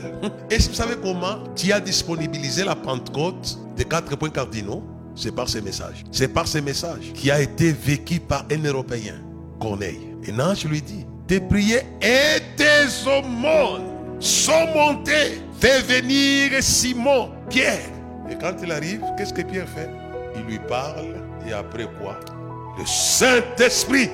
Et 0.50 0.58
vous 0.58 0.74
savez 0.74 0.94
comment? 1.02 1.38
Dieu 1.54 1.74
a 1.74 1.80
disponibilisé 1.80 2.64
la 2.64 2.74
Pentecôte 2.74 3.58
des 3.76 3.84
quatre 3.84 4.16
points 4.16 4.30
cardinaux 4.30 4.82
C'est 5.14 5.34
par 5.34 5.48
ces 5.48 5.60
messages. 5.60 6.04
C'est 6.10 6.28
par 6.28 6.46
ces 6.46 6.60
messages 6.60 7.12
qui 7.14 7.30
a 7.30 7.40
été 7.40 7.72
vécu 7.72 8.18
par 8.20 8.44
un 8.50 8.62
Européen, 8.62 9.14
Corneille. 9.60 10.16
Et 10.26 10.32
l'ange 10.32 10.64
lui 10.64 10.82
dit, 10.82 11.06
tes 11.26 11.40
prières 11.40 11.84
et 12.02 12.40
tes 12.56 13.08
aumônes 13.08 14.20
sont 14.20 14.66
montées. 14.74 15.40
Fais 15.60 15.80
venir 15.80 16.62
Simon, 16.62 17.30
Pierre. 17.48 17.90
Et 18.28 18.36
quand 18.36 18.54
il 18.62 18.72
arrive, 18.72 19.02
qu'est-ce 19.16 19.32
que 19.32 19.42
Pierre 19.42 19.68
fait? 19.68 19.88
Il 20.36 20.42
lui 20.42 20.58
parle 20.58 21.14
et 21.46 21.52
après 21.52 21.86
quoi? 22.00 22.18
Le 22.78 22.84
Saint-Esprit 22.86 24.10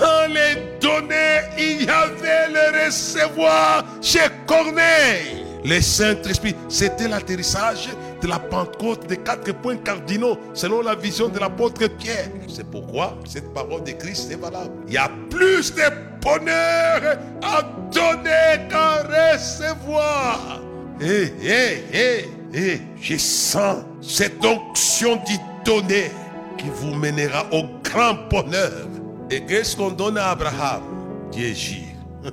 dans 0.00 0.32
les 0.32 0.78
données, 0.80 1.40
il 1.58 1.84
y 1.84 1.88
avait 1.88 2.48
le 2.50 2.86
recevoir 2.86 3.84
chez 4.00 4.20
Corneille. 4.46 5.44
Le 5.64 5.80
Saint-Esprit, 5.80 6.54
c'était 6.68 7.08
l'atterrissage 7.08 7.88
de 8.22 8.28
la 8.28 8.38
Pentecôte 8.38 9.06
des 9.06 9.18
quatre 9.18 9.52
points 9.52 9.76
cardinaux 9.76 10.38
selon 10.54 10.82
la 10.82 10.94
vision 10.94 11.28
de 11.28 11.38
l'apôtre 11.38 11.86
Pierre. 11.88 12.30
C'est 12.48 12.68
pourquoi 12.70 13.18
cette 13.26 13.52
parole 13.52 13.82
de 13.84 13.92
Christ 13.92 14.30
est 14.30 14.36
valable. 14.36 14.70
Il 14.86 14.94
y 14.94 14.98
a 14.98 15.10
plus 15.30 15.74
de 15.74 15.82
bonheur 16.22 17.18
à 17.42 17.62
donner 17.92 18.68
qu'à 18.70 19.02
recevoir. 19.02 20.60
Hé, 21.00 21.32
hé, 21.42 21.84
hé, 21.92 22.28
hé, 22.54 22.80
je 23.00 23.16
sens 23.16 23.84
cette 24.00 24.44
onction 24.44 25.16
du 25.26 25.36
donner 25.64 26.10
qui 26.58 26.66
vous 26.68 26.94
mènera 26.94 27.46
au 27.52 27.64
grand 27.82 28.14
bonheur. 28.30 28.86
Et 29.30 29.40
qu'est-ce 29.42 29.76
qu'on 29.76 29.90
donne 29.90 30.18
à 30.18 30.30
Abraham? 30.30 30.82
Dieu 31.32 31.52
gire. 31.54 31.96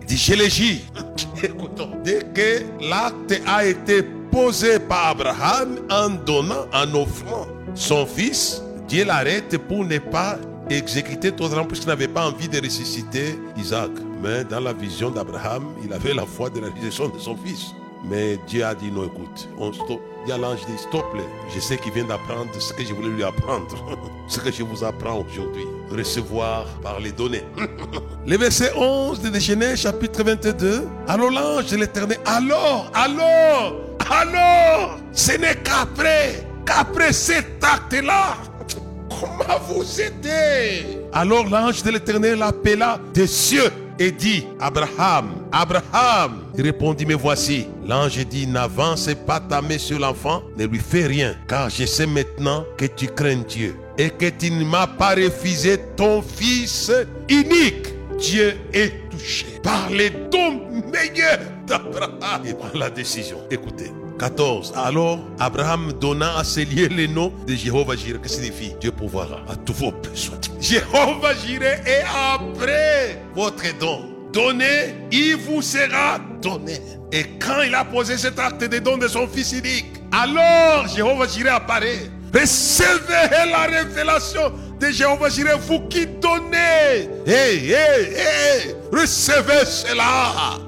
Il 0.00 0.06
dit, 0.06 0.16
je 0.16 0.34
le 0.34 0.44
gire. 0.48 0.80
Écoutons. 1.42 1.90
Dès 2.04 2.20
que 2.34 2.64
l'acte 2.80 3.40
a 3.46 3.64
été 3.66 4.02
posé 4.30 4.78
par 4.78 5.08
Abraham 5.08 5.78
en 5.90 6.10
donnant, 6.10 6.66
en 6.72 6.94
offrant 6.94 7.46
son 7.74 8.06
fils, 8.06 8.62
Dieu 8.88 9.04
l'arrête 9.04 9.56
pour 9.68 9.84
ne 9.84 9.98
pas 9.98 10.36
exécuter 10.70 11.32
totalement 11.32 11.64
puisqu'il 11.64 11.88
n'avait 11.88 12.08
pas 12.08 12.26
envie 12.26 12.48
de 12.48 12.58
ressusciter 12.60 13.38
Isaac. 13.56 13.90
Mais 14.22 14.44
dans 14.44 14.60
la 14.60 14.72
vision 14.72 15.10
d'Abraham, 15.10 15.64
il 15.84 15.92
avait 15.92 16.14
la 16.14 16.24
foi 16.24 16.50
de 16.50 16.60
la 16.60 16.68
résurrection 16.68 17.08
de 17.08 17.18
son 17.18 17.36
fils. 17.36 17.72
Mais 18.08 18.38
Dieu 18.46 18.64
a 18.64 18.74
dit 18.74 18.90
non, 18.90 19.04
écoute, 19.04 19.48
on 19.58 19.72
stop. 19.72 20.00
Il 20.24 20.30
y 20.30 20.32
a 20.32 20.38
l'ange 20.38 20.64
dit, 20.66 20.78
stop 20.78 21.04
le 21.14 21.22
Je 21.54 21.60
sais 21.60 21.76
qu'il 21.76 21.92
vient 21.92 22.04
d'apprendre 22.04 22.50
ce 22.58 22.72
que 22.72 22.84
je 22.84 22.92
voulais 22.92 23.08
lui 23.08 23.24
apprendre. 23.24 23.98
ce 24.28 24.40
que 24.40 24.52
je 24.52 24.62
vous 24.62 24.84
apprends 24.84 25.20
aujourd'hui. 25.20 25.64
Recevoir 25.90 26.66
par 26.82 27.00
les 27.00 27.12
données. 27.12 27.44
le 28.26 28.36
verset 28.36 28.72
11 28.76 29.20
de 29.20 29.38
Genèse, 29.38 29.80
chapitre 29.80 30.22
22. 30.22 30.86
Alors 31.08 31.30
l'ange 31.30 31.66
de 31.70 31.76
l'éternel, 31.76 32.18
alors, 32.24 32.90
alors, 32.94 33.74
alors, 34.10 34.98
ce 35.12 35.32
n'est 35.32 35.56
qu'après, 35.56 36.46
qu'après 36.64 37.12
cet 37.12 37.62
acte-là, 37.62 38.36
comment 39.08 39.58
vous 39.68 40.00
aider? 40.00 40.98
Alors 41.12 41.48
l'ange 41.48 41.82
de 41.82 41.90
l'éternel 41.90 42.42
appela 42.42 43.00
des 43.14 43.26
cieux 43.26 43.70
et 43.98 44.10
dit, 44.12 44.46
Abraham, 44.60 45.30
Abraham, 45.52 46.44
il 46.56 46.62
répondit, 46.62 47.06
mais 47.06 47.14
voici. 47.14 47.66
L'ange 47.86 48.18
dit, 48.26 48.46
n'avance 48.46 49.08
pas 49.26 49.40
ta 49.40 49.62
main 49.62 49.78
sur 49.78 49.98
l'enfant, 49.98 50.42
ne 50.56 50.66
lui 50.66 50.78
fais 50.78 51.06
rien, 51.06 51.34
car 51.48 51.70
je 51.70 51.84
sais 51.84 52.06
maintenant 52.06 52.64
que 52.76 52.86
tu 52.86 53.06
crains 53.06 53.42
Dieu 53.48 53.76
et 53.98 54.10
que 54.10 54.28
tu 54.28 54.50
ne 54.50 54.64
m'as 54.64 54.86
pas 54.86 55.14
refusé 55.14 55.78
ton 55.96 56.22
fils 56.22 56.92
unique. 57.28 57.94
Dieu 58.18 58.54
est 58.72 59.10
touché 59.10 59.46
par 59.62 59.90
les 59.90 60.10
dons 60.10 60.62
meilleurs 60.90 61.40
d'Abraham. 61.66 62.42
Il 62.44 62.54
prend 62.54 62.78
la 62.78 62.90
décision. 62.90 63.38
Écoutez. 63.50 63.92
14. 64.18 64.72
Alors, 64.76 65.18
Abraham 65.38 65.92
donna 66.00 66.38
à 66.38 66.44
ses 66.44 66.64
lieux 66.64 66.88
le 66.88 67.06
nom 67.06 67.32
de 67.46 67.54
Jéhovah 67.54 67.96
Jireh. 67.96 68.18
Que 68.20 68.28
signifie 68.28 68.72
Dieu 68.80 68.90
pourvoira 68.92 69.40
à 69.48 69.56
tous 69.56 69.74
vos 69.74 69.92
besoins. 69.92 70.38
Jéhovah 70.60 71.34
Jireh 71.44 71.80
est 71.86 72.04
après 72.34 73.22
votre 73.34 73.64
don. 73.78 74.16
Donnez, 74.32 74.94
il 75.10 75.36
vous 75.36 75.62
sera 75.62 76.18
donné. 76.42 76.80
Et 77.12 77.24
quand 77.38 77.62
il 77.62 77.74
a 77.74 77.84
posé 77.84 78.18
cet 78.18 78.38
acte 78.38 78.64
de 78.64 78.78
don 78.78 78.98
de 78.98 79.08
son 79.08 79.26
fils 79.26 79.52
unique, 79.52 79.86
alors 80.12 80.86
Jéhovah 80.88 81.26
Jireh 81.26 81.50
apparaît. 81.50 82.10
Recevez 82.34 83.50
la 83.50 83.62
révélation 83.62 84.52
de 84.78 84.90
Jéhovah 84.90 85.30
Jireh, 85.30 85.56
vous 85.66 85.80
qui 85.88 86.06
donnez. 86.06 87.08
Hey, 87.26 87.72
hey, 87.72 88.14
hey, 88.14 88.74
recevez 88.92 89.64
cela. 89.64 90.58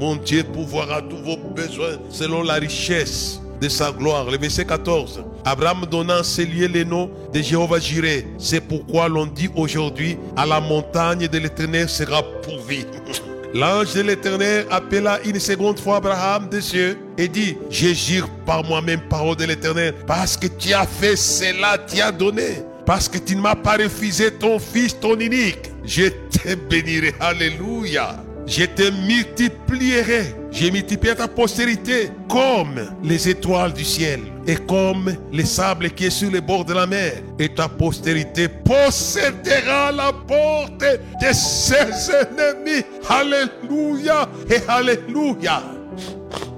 Mon 0.00 0.16
Dieu 0.16 0.44
pourvoira 0.44 1.02
tous 1.02 1.18
vos 1.18 1.36
besoins 1.54 1.98
selon 2.10 2.42
la 2.42 2.54
richesse 2.54 3.40
de 3.60 3.68
sa 3.68 3.90
gloire. 3.92 4.30
Le 4.30 4.38
verset 4.38 4.64
14. 4.64 5.22
Abraham 5.44 5.86
donnant 5.90 6.22
ses 6.22 6.44
lieux 6.44 6.66
les 6.66 6.84
noms 6.84 7.10
de 7.32 7.40
Jéhovah 7.40 7.78
Jireh. 7.78 8.26
C'est 8.38 8.60
pourquoi 8.60 9.08
l'on 9.08 9.26
dit 9.26 9.48
aujourd'hui 9.56 10.18
à 10.36 10.46
la 10.46 10.60
montagne 10.60 11.28
de 11.28 11.38
l'éternel 11.38 11.88
sera 11.88 12.22
pourvue. 12.42 12.84
L'ange 13.54 13.94
de 13.94 14.02
l'éternel 14.02 14.66
appela 14.70 15.18
une 15.24 15.40
seconde 15.40 15.78
fois 15.78 15.96
Abraham 15.96 16.48
des 16.50 16.60
cieux 16.60 16.98
et 17.16 17.28
dit, 17.28 17.56
je 17.70 17.94
jure 17.94 18.28
par 18.44 18.62
moi-même, 18.64 19.00
parole 19.08 19.36
de 19.36 19.44
l'éternel, 19.44 19.94
parce 20.06 20.36
que 20.36 20.46
tu 20.46 20.74
as 20.74 20.86
fait 20.86 21.16
cela, 21.16 21.78
tu 21.78 22.00
as 22.02 22.12
donné. 22.12 22.62
Parce 22.84 23.08
que 23.08 23.18
tu 23.18 23.34
ne 23.34 23.40
m'as 23.40 23.54
pas 23.54 23.76
refusé 23.76 24.30
ton 24.30 24.58
fils, 24.58 24.98
ton 25.00 25.18
unique. 25.18 25.70
Je 25.84 26.08
te 26.30 26.54
bénirai. 26.54 27.14
Alléluia. 27.18 28.25
Je 28.46 28.64
te 28.64 28.90
multiplierai. 29.06 30.34
Je 30.52 30.70
multiplierai 30.70 31.16
ta 31.16 31.26
postérité 31.26 32.10
comme 32.28 32.80
les 33.02 33.28
étoiles 33.28 33.72
du 33.72 33.84
ciel 33.84 34.20
et 34.46 34.54
comme 34.54 35.14
les 35.32 35.44
sables 35.44 35.90
qui 35.90 36.06
est 36.06 36.10
sur 36.10 36.30
les 36.30 36.40
bords 36.40 36.64
de 36.64 36.72
la 36.72 36.86
mer. 36.86 37.14
Et 37.38 37.48
ta 37.48 37.68
postérité 37.68 38.48
possédera 38.48 39.90
la 39.90 40.12
porte 40.12 40.80
de 40.80 41.32
ses 41.32 42.12
ennemis. 42.12 42.84
Alléluia 43.08 44.28
et 44.48 44.60
Alléluia. 44.68 45.62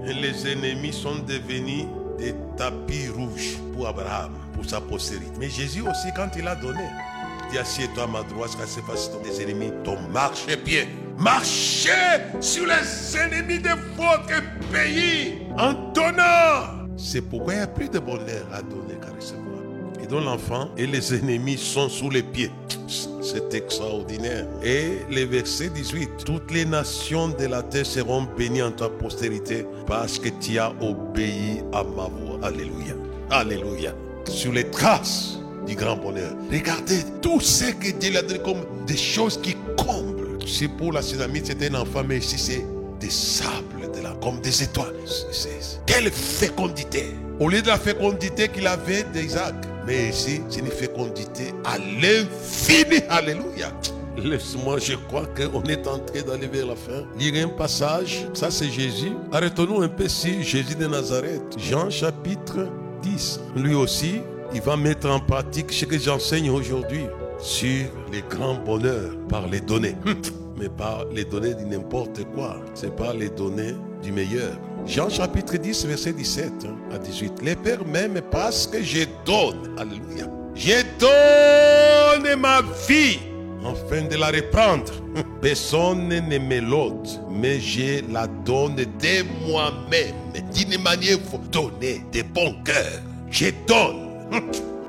Et 0.07 0.13
les 0.13 0.47
ennemis 0.53 0.93
sont 0.93 1.17
devenus 1.27 1.87
des 2.19 2.35
tapis 2.57 3.09
rouges 3.09 3.57
pour 3.75 3.89
Abraham, 3.89 4.33
pour 4.55 4.69
sa 4.69 4.81
postérité. 4.81 5.33
Mais 5.41 5.49
Jésus 5.49 5.81
aussi, 5.83 6.09
quand 6.15 6.29
il 6.37 6.47
a 6.47 6.55
donné, 6.55 6.85
dit 7.51 7.59
assieds-toi 7.59 8.05
à 8.05 8.07
ma 8.07 8.23
droite, 8.25 8.51
car 8.59 8.67
c'est 8.67 8.85
parce 8.85 9.09
que 9.09 9.17
tes 9.27 9.43
ennemis 9.43 9.73
ton 9.85 9.99
marche-pied. 10.13 10.89
Marchez 11.19 11.91
sur 12.41 12.65
les 12.65 13.19
ennemis 13.19 13.59
de 13.59 13.71
votre 13.97 14.41
pays 14.73 15.49
en 15.59 15.73
donnant. 15.93 16.87
C'est 16.97 17.23
pourquoi 17.23 17.55
il 17.55 17.57
n'y 17.57 17.63
a 17.63 17.67
plus 17.67 17.89
de 17.89 17.99
bonheur 17.99 18.47
à 18.53 18.63
donner 18.63 18.95
qu'à 19.01 19.13
recevoir. 19.13 19.59
Et 20.01 20.07
donc 20.07 20.25
l'enfant 20.25 20.69
et 20.77 20.87
les 20.87 21.15
ennemis 21.15 21.59
sont 21.59 21.89
sous 21.89 22.09
les 22.09 22.23
pieds. 22.23 22.53
C'est 23.21 23.53
extraordinaire. 23.53 24.47
Et 24.63 24.99
le 25.11 25.25
verset 25.25 25.71
18. 25.71 26.25
Toutes 26.25 26.53
les 26.53 26.65
nations 26.65 27.29
de 27.29 27.47
la 27.47 27.65
terre 27.65 27.85
seront 27.85 28.23
bénies 28.37 28.63
en 28.63 28.71
ta 28.71 28.89
postérité 28.89 29.67
parce 29.89 30.21
que 30.21 30.29
tu 30.41 30.57
as 30.59 30.73
obéi 30.81 31.63
à 31.73 31.83
ma 31.83 32.05
voix. 32.05 32.39
Alléluia. 32.45 32.95
Alléluia. 33.29 33.93
Sur 34.25 34.53
les 34.53 34.71
traces 34.71 35.41
du 35.67 35.75
grand 35.75 35.97
bonheur. 35.97 36.33
Regardez 36.51 37.03
tout 37.21 37.41
ce 37.41 37.73
que 37.73 37.91
Dieu 37.91 38.17
a 38.17 38.23
donné 38.23 38.39
comme 38.39 38.65
des 38.87 38.97
choses 38.97 39.39
qui 39.41 39.57
comblent. 39.77 40.08
C'est 40.49 40.69
pour 40.69 40.93
la 40.93 41.03
tsunami, 41.03 41.43
c'est 41.45 41.71
un 41.71 41.75
enfant, 41.75 42.03
mais 42.07 42.19
ici 42.19 42.39
c'est 42.39 42.65
des 42.99 43.11
sables, 43.11 43.91
de 43.95 44.03
la, 44.03 44.11
comme 44.23 44.41
des 44.41 44.63
étoiles. 44.63 44.95
quelle 45.87 46.11
fécondité. 46.11 47.15
Au 47.39 47.49
lieu 47.49 47.63
de 47.63 47.69
la 47.69 47.79
fécondité 47.79 48.49
qu'il 48.49 48.67
avait 48.67 49.05
d'Isaac. 49.13 49.55
Mais 49.87 50.09
ici, 50.09 50.43
c'est 50.51 50.61
une 50.61 50.67
fécondité 50.67 51.55
à 51.65 51.79
l'infini. 51.79 53.01
Alléluia. 53.09 53.73
Laisse-moi, 54.17 54.79
je 54.81 54.95
crois 54.95 55.27
qu'on 55.27 55.63
est 55.63 55.87
en 55.87 55.99
train 55.99 56.23
d'aller 56.27 56.49
vers 56.49 56.67
la 56.67 56.75
fin. 56.75 57.05
Lire 57.19 57.47
un 57.47 57.49
passage, 57.49 58.27
ça 58.35 58.51
c'est 58.51 58.71
Jésus. 58.71 59.13
Arrêtons-nous 59.31 59.81
un 59.83 59.89
peu 59.89 60.09
sur 60.09 60.43
Jésus 60.43 60.75
de 60.75 60.87
Nazareth. 60.87 61.57
Jean 61.57 61.89
chapitre 61.89 62.69
10. 63.03 63.41
Lui 63.55 63.75
aussi, 63.75 64.21
il 64.53 64.61
va 64.61 64.77
mettre 64.77 65.09
en 65.09 65.21
pratique 65.21 65.73
ce 65.73 65.85
que 65.85 65.99
j'enseigne 65.99 66.51
aujourd'hui 66.51 67.07
sur 67.39 67.87
les 68.13 68.23
grands 68.29 68.59
bonheurs 68.65 69.17
par 69.29 69.47
les 69.49 69.61
données. 69.61 69.97
Mais 70.59 70.69
pas 70.69 71.05
les 71.13 71.25
données 71.25 71.55
de 71.55 71.63
n'importe 71.63 72.25
quoi. 72.35 72.57
C'est 72.75 72.95
pas 72.95 73.15
les 73.15 73.29
données 73.29 73.75
du 74.03 74.11
meilleur. 74.11 74.59
Jean 74.87 75.09
chapitre 75.09 75.57
10, 75.57 75.87
verset 75.87 76.13
17 76.13 76.53
à 76.93 76.99
18. 76.99 77.43
Les 77.43 77.55
pères 77.55 77.85
m'aiment 77.87 78.21
parce 78.31 78.67
que 78.67 78.83
je 78.83 79.05
donne. 79.25 79.79
Alléluia. 79.79 80.27
Je 80.55 80.83
donne 80.99 82.41
ma 82.41 82.63
vie 82.89 83.19
afin 83.65 84.03
de 84.09 84.17
la 84.17 84.29
reprendre. 84.29 84.93
Personne 85.41 86.09
ne 86.09 86.39
me 86.39 86.61
l'ôte, 86.61 87.21
mais 87.31 87.61
je 87.61 88.03
la 88.13 88.27
donne 88.27 88.77
de 88.77 89.47
moi-même. 89.49 90.15
D'une 90.53 90.83
manière, 90.83 91.19
donner 91.53 92.03
de 92.13 92.23
bon 92.23 92.55
cœur. 92.65 93.01
Je 93.31 93.51
donne. 93.67 94.09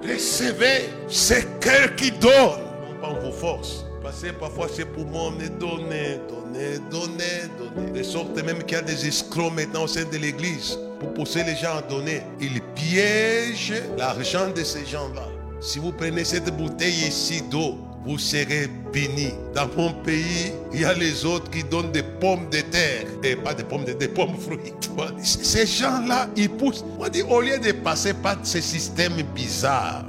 Recevez 0.04 0.90
ce 1.08 1.36
cœur 1.60 1.96
qui 1.96 2.12
donne. 2.12 2.32
Non 2.32 3.02
pas 3.02 3.20
vos 3.20 3.32
forces. 3.32 3.86
Parce 4.02 4.22
que 4.22 4.32
parfois 4.32 4.68
c'est 4.74 4.86
pour 4.86 5.06
moi, 5.06 5.32
mais 5.38 5.50
donner, 5.50 6.20
donner, 6.30 6.80
donner, 6.90 7.50
donner. 7.58 7.92
De 7.92 8.04
sorte 8.04 8.42
même 8.44 8.64
qu'il 8.64 8.78
y 8.78 8.80
a 8.80 8.82
des 8.82 9.08
escrocs 9.08 9.54
maintenant 9.54 9.84
au 9.84 9.88
sein 9.88 10.06
de 10.06 10.18
l'église 10.18 10.80
pour 11.00 11.14
pousser 11.14 11.44
les 11.44 11.56
gens 11.56 11.78
à 11.78 11.82
donner. 11.82 12.22
Ils 12.40 12.62
piègent 12.76 13.84
l'argent 13.98 14.50
de 14.50 14.64
ces 14.64 14.86
gens-là. 14.86 15.28
Si 15.60 15.80
vous 15.80 15.92
prenez 15.92 16.24
cette 16.24 16.50
bouteille 16.56 17.08
ici 17.08 17.42
d'eau, 17.42 17.78
vous 18.06 18.18
serez 18.18 18.70
bénis. 18.94 19.34
Dans 19.54 19.68
mon 19.76 19.94
pays, 19.94 20.54
il 20.74 20.82
y 20.82 20.86
a 20.86 20.94
les 20.94 21.26
autres 21.26 21.50
qui 21.50 21.64
donnent 21.64 21.92
des 21.92 22.04
pommes 22.04 22.50
de 22.50 22.62
terre. 22.62 23.06
Et 23.24 23.36
pas 23.36 23.54
des 23.54 23.64
pommes 23.64 23.86
de 23.86 23.94
des 23.94 24.08
pommes 24.08 24.38
fruits. 24.38 24.74
Ces 25.24 25.66
gens-là, 25.66 26.28
ils 26.36 26.50
poussent. 26.50 26.84
On 27.00 27.08
dit, 27.08 27.22
au 27.24 27.42
lieu 27.42 27.60
de 27.60 27.72
passer 27.72 28.14
par 28.14 28.38
ce 28.44 28.62
système 28.62 29.14
bizarre, 29.36 30.06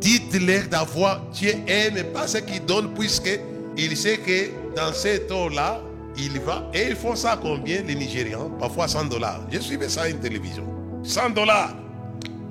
dites-leur 0.00 0.66
d'avoir 0.68 1.20
Dieu 1.32 1.54
aime 1.66 2.02
pas 2.12 2.26
ce 2.26 2.38
qu'ils 2.38 2.64
donnent, 2.64 2.92
puisque 2.94 3.38
il 3.76 3.96
sait 3.96 4.18
que 4.18 4.50
dans 4.76 4.92
cet 4.92 5.30
eau-là, 5.30 5.80
il 6.16 6.40
va. 6.40 6.68
Et 6.74 6.88
ils 6.88 6.96
font 6.96 7.14
ça 7.16 7.38
combien, 7.40 7.82
les 7.82 7.94
Nigérians? 7.94 8.50
Parfois 8.58 8.88
100 8.88 9.04
dollars. 9.06 9.42
Je 9.50 9.58
suivais 9.60 9.88
ça 9.88 10.02
à 10.02 10.08
une 10.08 10.18
télévision. 10.18 10.64
100 11.02 11.30
dollars. 11.30 11.74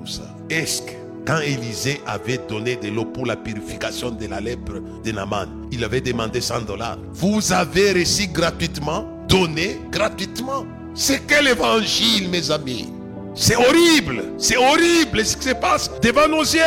Où 0.02 0.06
ça? 0.06 0.22
Est-ce 0.48 0.82
que 0.82 0.99
quand 1.26 1.40
Élisée 1.40 2.00
avait 2.06 2.40
donné 2.48 2.76
de 2.76 2.88
l'eau 2.88 3.04
pour 3.04 3.26
la 3.26 3.36
purification 3.36 4.10
de 4.10 4.26
la 4.26 4.40
lèpre 4.40 4.74
de 5.04 5.12
Naman, 5.12 5.46
il 5.70 5.84
avait 5.84 6.00
demandé 6.00 6.40
100 6.40 6.62
dollars. 6.62 6.98
Vous 7.12 7.52
avez 7.52 7.92
reçu 7.92 8.26
gratuitement, 8.26 9.06
donné 9.28 9.80
gratuitement. 9.90 10.66
C'est 10.94 11.26
quel 11.26 11.48
évangile, 11.48 12.28
mes 12.30 12.50
amis? 12.50 12.92
C'est 13.34 13.56
horrible, 13.56 14.24
c'est 14.38 14.56
horrible 14.56 15.24
ce 15.24 15.36
qui 15.36 15.48
se 15.48 15.54
passe 15.54 15.90
devant 16.02 16.28
nos 16.28 16.42
yeux. 16.42 16.60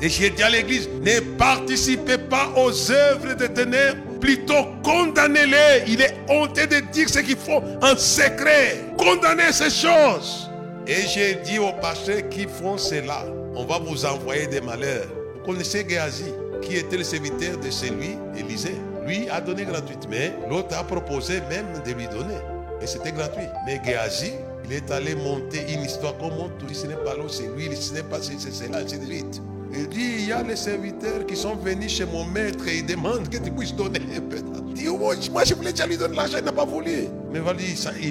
Et 0.00 0.08
j'ai 0.08 0.30
dit 0.30 0.42
à 0.42 0.50
l'église, 0.50 0.88
ne 1.02 1.20
participez 1.36 2.18
pas 2.18 2.50
aux 2.56 2.90
œuvres 2.90 3.34
de 3.34 3.46
ténèbres, 3.46 4.02
plutôt 4.20 4.66
condamnez-les. 4.82 5.84
Il 5.88 6.00
est 6.00 6.16
honteux 6.28 6.66
de 6.66 6.80
dire 6.92 7.08
ce 7.08 7.20
qu'ils 7.20 7.36
font 7.36 7.62
en 7.82 7.96
secret. 7.96 8.84
Condamnez 8.96 9.52
ces 9.52 9.70
choses. 9.70 10.50
Et 10.86 11.06
j'ai 11.06 11.36
dit 11.44 11.58
aux 11.58 11.72
pasteurs 11.72 12.28
qui 12.28 12.46
font 12.46 12.78
cela, 12.78 13.24
on 13.56 13.64
va 13.64 13.78
vous 13.78 14.04
envoyer 14.04 14.46
des 14.46 14.60
malheurs. 14.60 15.06
Vous 15.34 15.52
connaissez 15.52 15.86
Géasi, 15.88 16.26
qui 16.62 16.76
était 16.76 16.98
le 16.98 17.04
serviteur 17.04 17.56
de 17.58 17.70
celui, 17.70 18.10
Élisée. 18.36 18.76
Lui 19.06 19.28
a 19.30 19.40
donné 19.40 19.64
gratuitement, 19.64 20.46
l'autre 20.50 20.76
a 20.76 20.84
proposé 20.84 21.40
même 21.48 21.66
de 21.84 21.92
lui 21.92 22.06
donner. 22.08 22.36
Et 22.82 22.86
c'était 22.86 23.12
gratuit. 23.12 23.46
Mais 23.64 23.80
Géasi, 23.84 24.32
il 24.66 24.72
est 24.74 24.90
allé 24.90 25.14
monter 25.14 25.64
une 25.72 25.82
histoire 25.82 26.14
comment 26.18 26.50
tout 26.58 26.72
ce 26.72 26.86
n'est 26.86 26.96
pas 26.96 27.14
l'eau, 27.14 27.28
c'est 27.28 27.48
lui, 27.56 27.74
ce 27.74 27.94
n'est 27.94 28.02
pas 28.02 28.18
c'est 28.20 28.38
cela, 28.38 28.78
ainsi 28.78 28.98
de 28.98 29.06
suite. 29.06 29.40
Il 29.72 29.88
dit, 29.88 30.16
il 30.18 30.28
y 30.28 30.32
a 30.32 30.42
les 30.42 30.56
serviteurs 30.56 31.24
qui 31.26 31.36
sont 31.36 31.56
venus 31.56 31.92
chez 31.92 32.04
mon 32.04 32.24
maître 32.24 32.66
et 32.68 32.78
ils 32.78 32.86
demandent 32.86 33.28
que 33.28 33.38
tu 33.38 33.50
puisses 33.50 33.74
donner 33.74 34.00
un 34.16 34.20
peu. 34.20 34.38
Il 34.76 34.90
moi 34.90 35.44
je 35.44 35.54
voulais 35.54 35.72
déjà 35.72 35.86
lui 35.86 35.96
donner 35.96 36.16
l'argent, 36.16 36.38
il 36.38 36.44
n'a 36.44 36.52
pas 36.52 36.66
voulu. 36.66 37.08
Mais 37.32 37.40
voilà, 37.40 37.58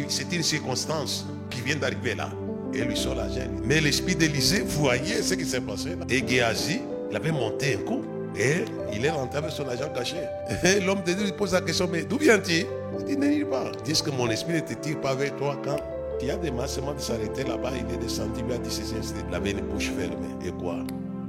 c'est 0.10 0.34
une 0.34 0.43
circonstance 0.43 1.25
qui 1.49 1.62
vient 1.62 1.75
d'arriver 1.75 2.15
là 2.15 2.29
et 2.75 2.83
lui 2.83 2.97
sort 2.97 3.15
l'argent. 3.15 3.47
Mais 3.63 3.81
l'esprit 3.81 4.15
d'Élysée 4.15 4.63
voyait 4.65 5.21
ce 5.21 5.33
qui 5.33 5.45
s'est 5.45 5.61
passé 5.61 5.89
là. 5.89 6.05
Et 6.09 6.25
Géasi, 6.27 6.81
il 7.09 7.15
avait 7.15 7.31
monté 7.31 7.75
un 7.75 7.85
coup. 7.85 8.03
Et 8.38 8.65
il 8.93 9.05
est 9.05 9.09
rentré 9.09 9.38
avec 9.38 9.51
son 9.51 9.67
agent 9.69 9.89
caché. 9.95 10.17
Et 10.63 10.81
l'homme 10.81 11.01
de 11.05 11.13
Dieu 11.13 11.23
lui 11.23 11.31
pose 11.31 11.53
la 11.53 11.61
question, 11.61 11.88
mais 11.89 12.03
d'où 12.03 12.17
viens-tu? 12.17 12.65
Il 12.99 13.05
dit, 13.05 13.17
ne 13.17 13.45
pas. 13.45 13.71
Dis 13.85 14.01
que 14.01 14.09
mon 14.09 14.29
esprit 14.29 14.53
ne 14.55 14.59
te 14.59 14.73
tire 14.73 14.99
pas 14.99 15.15
vers 15.15 15.33
toi 15.38 15.57
quand 15.63 15.77
il 16.21 16.27
y 16.27 16.31
a 16.31 16.35
des 16.35 16.51
massements 16.51 16.93
de 16.93 16.99
s'arrêter 16.99 17.43
là-bas. 17.43 17.71
Il 17.73 17.93
est 17.93 17.97
descendu, 17.97 18.41
il 18.45 18.53
a 18.53 18.57
dit, 18.57 18.81
il 19.29 19.35
avait 19.35 19.51
une 19.51 19.61
bouche 19.61 19.91
fermée. 19.97 20.35
Et 20.45 20.51
quoi? 20.51 20.79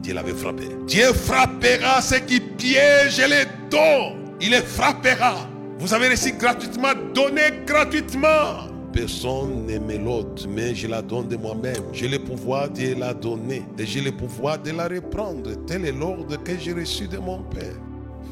Dieu 0.02 0.14
l'avait 0.14 0.32
frappé. 0.32 0.64
Dieu 0.86 1.12
frappera 1.12 2.02
ceux 2.02 2.18
qui 2.18 2.40
piègent 2.40 3.28
les 3.28 3.44
dons. 3.70 4.16
Il 4.40 4.50
les 4.50 4.62
frappera. 4.62 5.48
Vous 5.78 5.92
avez 5.94 6.08
reçu 6.08 6.32
gratuitement, 6.32 6.92
donné 7.14 7.42
gratuitement. 7.66 8.75
Personne 8.96 9.66
n'aime 9.66 10.02
l'autre, 10.02 10.46
mais 10.48 10.74
je 10.74 10.88
la 10.88 11.02
donne 11.02 11.28
de 11.28 11.36
moi-même. 11.36 11.82
J'ai 11.92 12.08
le 12.08 12.18
pouvoir 12.18 12.70
de 12.70 12.98
la 12.98 13.12
donner 13.12 13.62
et 13.78 13.84
j'ai 13.84 14.00
le 14.00 14.10
pouvoir 14.10 14.58
de 14.58 14.70
la 14.70 14.88
reprendre. 14.88 15.50
Tel 15.66 15.84
est 15.84 15.92
l'ordre 15.92 16.42
que 16.42 16.52
j'ai 16.58 16.72
reçu 16.72 17.06
de 17.06 17.18
mon 17.18 17.42
Père. 17.42 17.76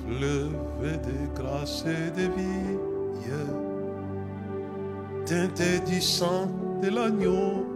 Fleuve 0.09 0.53
de 0.81 1.39
grâce 1.39 1.85
et 1.87 2.11
de 2.19 2.29
vie, 2.29 2.79
teinté 5.27 5.81
du 5.87 6.01
sang 6.01 6.49
de 6.83 6.89
l'agneau. 6.89 7.67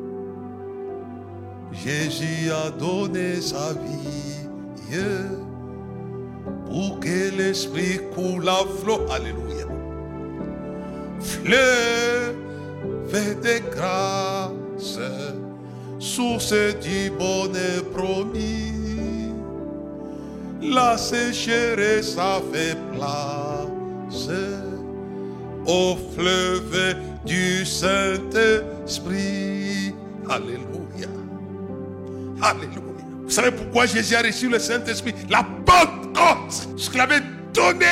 Jésus 1.72 2.51
a 2.51 2.70
donné 2.70 3.42
sa 3.42 3.74
vie 3.74 4.96
pour 6.64 7.01
que 7.01 7.37
l'esprit 7.37 8.01
coule 8.14 8.48
à 8.48 8.64
flot. 8.81 9.01
Alléluia. 9.11 9.66
Fleuve 11.20 12.48
de 13.12 13.59
grâce, 13.75 14.99
source 15.99 16.53
du 16.81 17.11
bonheur 17.11 17.85
promis. 17.94 19.33
La 20.61 20.99
sécheresse 20.99 22.16
a 22.18 22.40
fait 22.53 22.77
place 22.92 24.29
au 25.66 25.97
fleuve 26.14 26.97
du 27.25 27.64
Saint-Esprit. 27.64 28.25
Alléluia. 30.29 31.09
Alléluia. 32.42 32.83
Vous 33.25 33.31
savez 33.31 33.51
pourquoi 33.53 33.87
Jésus 33.87 34.14
a 34.14 34.23
reçu 34.23 34.49
le 34.49 34.59
Saint-Esprit? 34.59 35.14
La 35.31 35.47
Pentecôte. 35.64 36.68
Ce 36.77 36.90
qu'il 36.90 37.01
avait 37.01 37.23
donné 37.55 37.87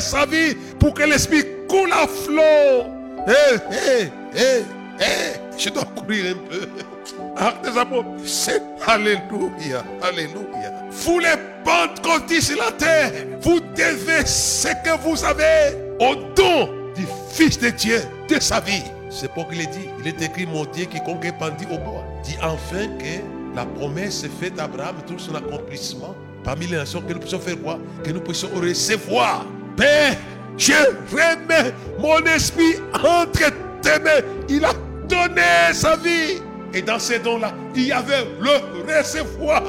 sa 0.00 0.26
vie 0.26 0.56
pour 0.78 0.94
que 0.94 1.02
l'Esprit 1.02 1.44
coule 1.68 1.92
à 1.92 2.06
flot. 2.06 2.97
Hé, 3.28 3.56
hé, 3.70 4.12
hé, 4.34 4.64
hé. 5.00 5.36
Je 5.58 5.68
dois 5.68 5.84
courir 5.84 6.34
un 6.34 6.48
peu. 6.48 7.78
Apôtres. 7.78 8.08
C'est 8.24 8.62
Alléluia. 8.86 9.84
Alléluia. 10.02 10.72
Vous 10.90 11.18
les 11.18 11.34
pentecôtistes 11.62 12.52
sur 12.52 12.58
la 12.58 12.72
terre, 12.72 13.12
vous 13.42 13.60
devez 13.60 14.24
ce 14.24 14.68
que 14.68 14.98
vous 15.02 15.22
avez 15.24 15.76
au 16.00 16.14
don 16.34 16.70
du 16.96 17.06
Fils 17.30 17.58
de 17.58 17.68
Dieu, 17.68 18.00
de 18.28 18.40
sa 18.40 18.60
vie. 18.60 18.82
C'est 19.10 19.30
pour 19.32 19.48
qu'il 19.48 19.60
est 19.60 19.66
dit. 19.66 19.88
Il 20.00 20.08
est 20.08 20.22
écrit, 20.22 20.46
mon 20.46 20.64
Dieu, 20.64 20.86
quiconque 20.86 21.24
est 21.26 21.38
pendu 21.38 21.66
au 21.70 21.78
bois. 21.78 22.04
Dit 22.24 22.36
enfin 22.42 22.86
que 22.98 23.54
la 23.54 23.66
promesse 23.66 24.24
est 24.24 24.40
faite 24.40 24.58
à 24.58 24.64
Abraham, 24.64 24.96
tout 25.06 25.18
son 25.18 25.34
accomplissement. 25.34 26.14
Parmi 26.44 26.66
les 26.66 26.76
nations, 26.76 27.02
que 27.02 27.12
nous 27.12 27.20
puissions 27.20 27.40
faire 27.40 27.60
quoi? 27.62 27.78
Que 28.02 28.10
nous 28.10 28.20
puissions 28.20 28.48
recevoir. 28.54 29.44
Père, 29.76 30.16
je 30.58 30.72
remets 31.12 31.72
mon 31.98 32.18
esprit 32.26 32.74
entre 32.92 33.52
tes 33.80 34.00
mains. 34.00 34.20
Il 34.48 34.64
a 34.64 34.72
donné 35.08 35.72
sa 35.72 35.96
vie. 35.96 36.42
Et 36.74 36.82
dans 36.82 36.98
ces 36.98 37.18
dons-là, 37.18 37.54
il 37.74 37.86
y 37.86 37.92
avait 37.92 38.26
le 38.40 38.98
recevoir. 38.98 39.62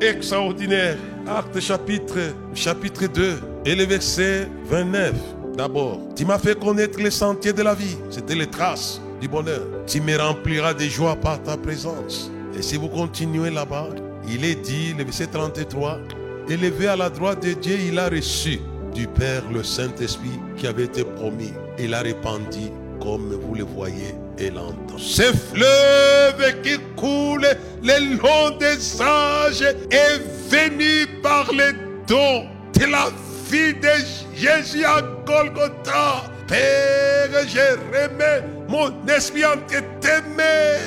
Extraordinaire. 0.00 0.96
Acte 1.26 1.60
chapitre, 1.60 2.34
chapitre 2.54 3.06
2 3.06 3.38
et 3.66 3.74
le 3.74 3.84
verset 3.84 4.48
29. 4.64 5.12
D'abord, 5.56 6.00
tu 6.16 6.24
m'as 6.24 6.38
fait 6.38 6.58
connaître 6.58 6.98
les 7.00 7.10
sentiers 7.10 7.52
de 7.52 7.62
la 7.62 7.74
vie. 7.74 7.96
C'était 8.10 8.34
les 8.34 8.46
traces 8.46 9.00
du 9.20 9.28
bonheur. 9.28 9.62
Tu 9.86 10.00
me 10.00 10.16
rempliras 10.16 10.72
de 10.72 10.84
joie 10.84 11.16
par 11.16 11.42
ta 11.42 11.56
présence. 11.56 12.30
Et 12.56 12.62
si 12.62 12.76
vous 12.76 12.88
continuez 12.88 13.50
là-bas, 13.50 13.88
il 14.28 14.44
est 14.44 14.54
dit, 14.54 14.94
le 14.96 15.04
verset 15.04 15.26
33, 15.26 15.98
élevé 16.48 16.88
à 16.88 16.96
la 16.96 17.10
droite 17.10 17.42
de 17.42 17.52
Dieu, 17.52 17.76
il 17.88 17.98
a 17.98 18.08
reçu 18.08 18.60
Père 19.06 19.42
le 19.52 19.62
Saint-Esprit 19.62 20.40
qui 20.56 20.66
avait 20.66 20.84
été 20.84 21.04
promis. 21.04 21.52
Il 21.78 21.94
a 21.94 22.00
répandu 22.00 22.70
comme 23.00 23.32
vous 23.32 23.54
le 23.54 23.64
voyez 23.64 24.14
et 24.38 24.50
l'entendez. 24.50 24.94
Ce 24.98 25.22
fleuve 25.22 26.62
qui 26.62 26.78
coule 26.96 27.46
le 27.82 28.16
long 28.16 28.56
des 28.58 29.00
âges 29.00 29.62
est 29.90 30.20
venu 30.50 31.06
par 31.22 31.50
les 31.52 31.72
dons 32.06 32.46
de 32.74 32.86
la 32.90 33.08
vie 33.50 33.74
de 33.74 33.88
Jésus 34.34 34.84
à 34.84 35.02
Golgotha. 35.26 36.24
Père, 36.46 37.46
je 37.46 37.76
remets 37.92 38.42
mon 38.68 38.90
esprit 39.06 39.44
entre 39.44 39.82
tes 40.00 40.22
mains. 40.36 40.78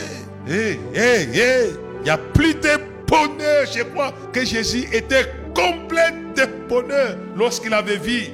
Hé, 0.47 0.80
hé, 0.93 1.28
hé, 1.34 1.69
il 2.00 2.04
n'y 2.04 2.10
a 2.10 2.17
plus 2.17 2.56
de 2.56 2.78
bonheur. 3.08 3.65
Je 3.71 3.84
crois 3.84 4.12
que 4.34 4.43
Jésus 4.43 4.88
était 4.91 5.32
complet 5.54 6.13
de 6.36 6.67
bonheur 6.67 7.17
lorsqu'il 7.36 7.74
avait 7.74 7.98
vu 7.98 8.30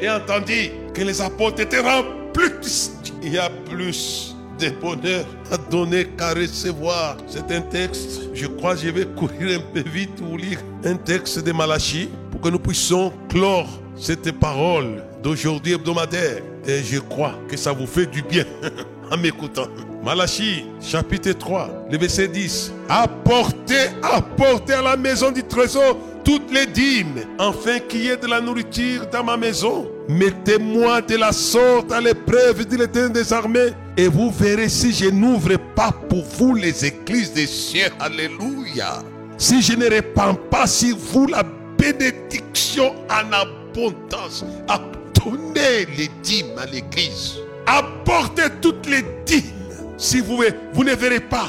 et 0.00 0.08
entendu 0.08 0.70
que 0.94 1.02
les 1.02 1.20
apôtres 1.20 1.60
étaient 1.60 1.80
remplis. 1.80 2.90
Il 3.22 3.34
y 3.34 3.38
a 3.38 3.50
plus 3.70 4.34
de 4.58 4.70
bonheur 4.70 5.24
à 5.50 5.56
donner 5.56 6.06
qu'à 6.06 6.34
recevoir. 6.34 7.16
C'est 7.26 7.50
un 7.52 7.60
texte, 7.60 8.22
je 8.34 8.46
crois, 8.46 8.76
je 8.76 8.88
vais 8.88 9.06
courir 9.06 9.60
un 9.60 9.62
peu 9.72 9.88
vite 9.88 10.16
pour 10.16 10.36
lire 10.36 10.58
un 10.84 10.94
texte 10.94 11.44
de 11.44 11.52
Malachie 11.52 12.08
pour 12.30 12.40
que 12.40 12.48
nous 12.48 12.58
puissions 12.58 13.12
clore 13.28 13.68
cette 13.96 14.32
parole 14.32 15.04
d'aujourd'hui 15.22 15.74
hebdomadaire. 15.74 16.42
Et 16.66 16.82
je 16.82 16.98
crois 16.98 17.34
que 17.48 17.56
ça 17.56 17.72
vous 17.72 17.86
fait 17.86 18.06
du 18.06 18.22
bien 18.22 18.44
en 19.10 19.16
m'écoutant. 19.16 19.66
Malachie, 20.04 20.64
chapitre 20.80 21.32
3, 21.32 21.86
le 21.90 21.98
verset 21.98 22.28
10. 22.28 22.72
Apportez, 22.88 23.90
apportez 24.02 24.72
à 24.72 24.82
la 24.82 24.96
maison 24.96 25.30
du 25.30 25.44
trésor 25.44 25.96
toutes 26.24 26.52
les 26.52 26.66
dîmes, 26.66 27.24
afin 27.38 27.78
qu'il 27.80 28.04
y 28.04 28.08
ait 28.08 28.16
de 28.16 28.26
la 28.26 28.40
nourriture 28.40 29.06
dans 29.10 29.24
ma 29.24 29.36
maison. 29.36 29.88
Mettez-moi 30.08 31.00
de 31.02 31.16
la 31.16 31.32
sorte 31.32 31.92
à 31.92 32.00
l'épreuve, 32.00 32.64
dit 32.66 32.76
l'Éternel 32.76 33.12
des 33.12 33.32
armées, 33.32 33.70
et 33.96 34.08
vous 34.08 34.30
verrez 34.30 34.68
si 34.68 34.92
je 34.92 35.10
n'ouvre 35.10 35.56
pas 35.74 35.92
pour 36.08 36.24
vous 36.24 36.54
les 36.54 36.84
églises 36.84 37.32
des 37.32 37.46
cieux. 37.46 37.88
Alléluia. 38.00 39.02
Si 39.38 39.62
je 39.62 39.74
ne 39.74 39.88
répands 39.88 40.34
pas 40.34 40.66
sur 40.66 40.96
vous 40.96 41.26
la 41.26 41.42
bénédiction 41.78 42.94
en 43.10 43.32
abondance, 43.32 44.44
à 44.68 44.80
donner 45.24 45.86
les 45.96 46.10
dîmes 46.22 46.58
à 46.58 46.66
l'église. 46.66 47.38
Apportez 47.66 48.50
toutes 48.60 48.86
les 48.86 49.02
dîmes. 49.24 49.42
Si 49.96 50.20
vous, 50.20 50.42
vous 50.72 50.84
ne 50.84 50.94
verrez 50.94 51.20
pas, 51.20 51.48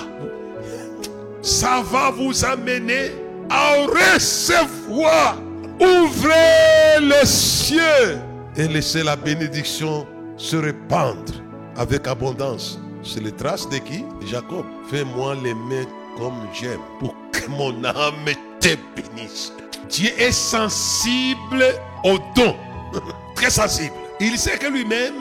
ça 1.42 1.84
va 1.92 2.12
vous 2.12 2.46
amener 2.46 3.12
à 3.50 3.74
recevoir. 3.86 5.38
Ouvrez 5.80 7.00
les 7.02 7.26
cieux 7.26 8.20
et 8.56 8.68
laissez 8.68 9.04
la 9.04 9.16
bénédiction 9.16 10.06
se 10.38 10.56
répandre 10.56 11.34
avec 11.76 12.08
abondance. 12.08 12.80
C'est 13.04 13.22
les 13.22 13.32
traces 13.32 13.68
de 13.70 13.78
qui? 13.78 14.06
Jacob. 14.26 14.66
Fais-moi 14.90 15.36
les 15.44 15.54
mains 15.54 15.86
comme 16.18 16.48
j'aime 16.54 16.80
pour 17.00 17.16
que 17.32 17.50
mon 17.50 17.84
âme 17.84 18.26
te 18.60 18.70
bénisse. 18.96 19.52
Dieu 19.90 20.12
est 20.18 20.32
sensible 20.32 21.66
aux 22.04 22.18
dons. 22.36 22.56
Très 23.36 23.50
sensible. 23.50 23.94
Il 24.20 24.38
sait 24.38 24.58
que 24.58 24.68
lui-même, 24.68 25.16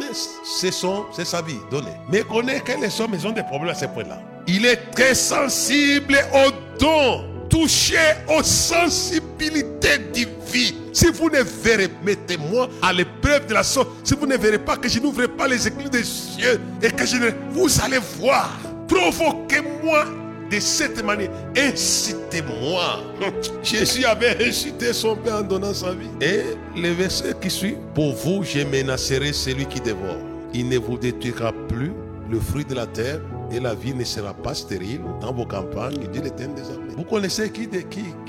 c'est 0.44 0.70
son, 0.70 1.06
c'est 1.12 1.24
sa 1.24 1.42
vie 1.42 1.58
donnée. 1.70 1.96
Mais 2.08 2.20
connaît 2.22 2.60
que 2.60 2.72
les 2.72 3.00
hommes 3.00 3.16
ont 3.24 3.32
des 3.32 3.42
problèmes 3.42 3.70
à 3.70 3.74
ce 3.74 3.86
point-là. 3.86 4.20
Il 4.46 4.66
est 4.66 4.90
très 4.92 5.14
sensible 5.14 6.18
aux 6.34 6.78
dons 6.78 7.24
touché 7.52 7.98
aux 8.28 8.42
sensibilités 8.42 9.98
divines. 10.10 10.76
Si 10.92 11.06
vous 11.10 11.28
ne 11.28 11.42
verrez, 11.42 11.90
mettez-moi 12.02 12.68
à 12.80 12.92
l'épreuve 12.94 13.46
de 13.46 13.52
la 13.52 13.62
sorte. 13.62 13.90
Si 14.02 14.14
vous 14.14 14.26
ne 14.26 14.38
verrez 14.38 14.58
pas 14.58 14.78
que 14.78 14.88
je 14.88 14.98
n'ouvre 14.98 15.26
pas 15.26 15.46
les 15.46 15.68
églises 15.68 15.90
des 15.90 16.02
cieux 16.04 16.58
et 16.82 16.90
que 16.90 17.04
je 17.04 17.16
ne. 17.16 17.30
Vous 17.50 17.68
allez 17.84 17.98
voir. 18.18 18.58
Provoquez-moi 18.88 20.06
de 20.50 20.60
cette 20.60 21.04
manière. 21.04 21.30
Incitez-moi. 21.56 23.00
Jésus 23.62 24.06
avait 24.06 24.48
incité 24.48 24.94
son 24.94 25.16
Père 25.16 25.36
en 25.36 25.42
donnant 25.42 25.74
sa 25.74 25.92
vie. 25.92 26.08
Et 26.22 26.56
le 26.74 26.90
verset 26.92 27.34
qui 27.38 27.50
suit 27.50 27.76
Pour 27.94 28.14
vous, 28.14 28.42
je 28.42 28.60
menacerai 28.60 29.34
celui 29.34 29.66
qui 29.66 29.80
dévore. 29.80 30.16
Il 30.54 30.70
ne 30.70 30.78
vous 30.78 30.96
détruira 30.96 31.52
plus 31.68 31.92
le 32.30 32.40
fruit 32.40 32.64
de 32.64 32.74
la 32.74 32.86
terre 32.86 33.20
et 33.52 33.60
la 33.60 33.74
vie 33.74 33.94
ne 33.94 34.04
sera 34.04 34.32
pas 34.32 34.54
stérile 34.54 35.02
dans 35.20 35.32
vos 35.32 35.44
campagnes, 35.44 35.98
dit 36.12 36.20
l'Éternel 36.20 36.54
des 36.54 36.70
armées. 36.70 36.94
Vous 36.96 37.04
connaissez 37.04 37.50
qui, 37.50 37.68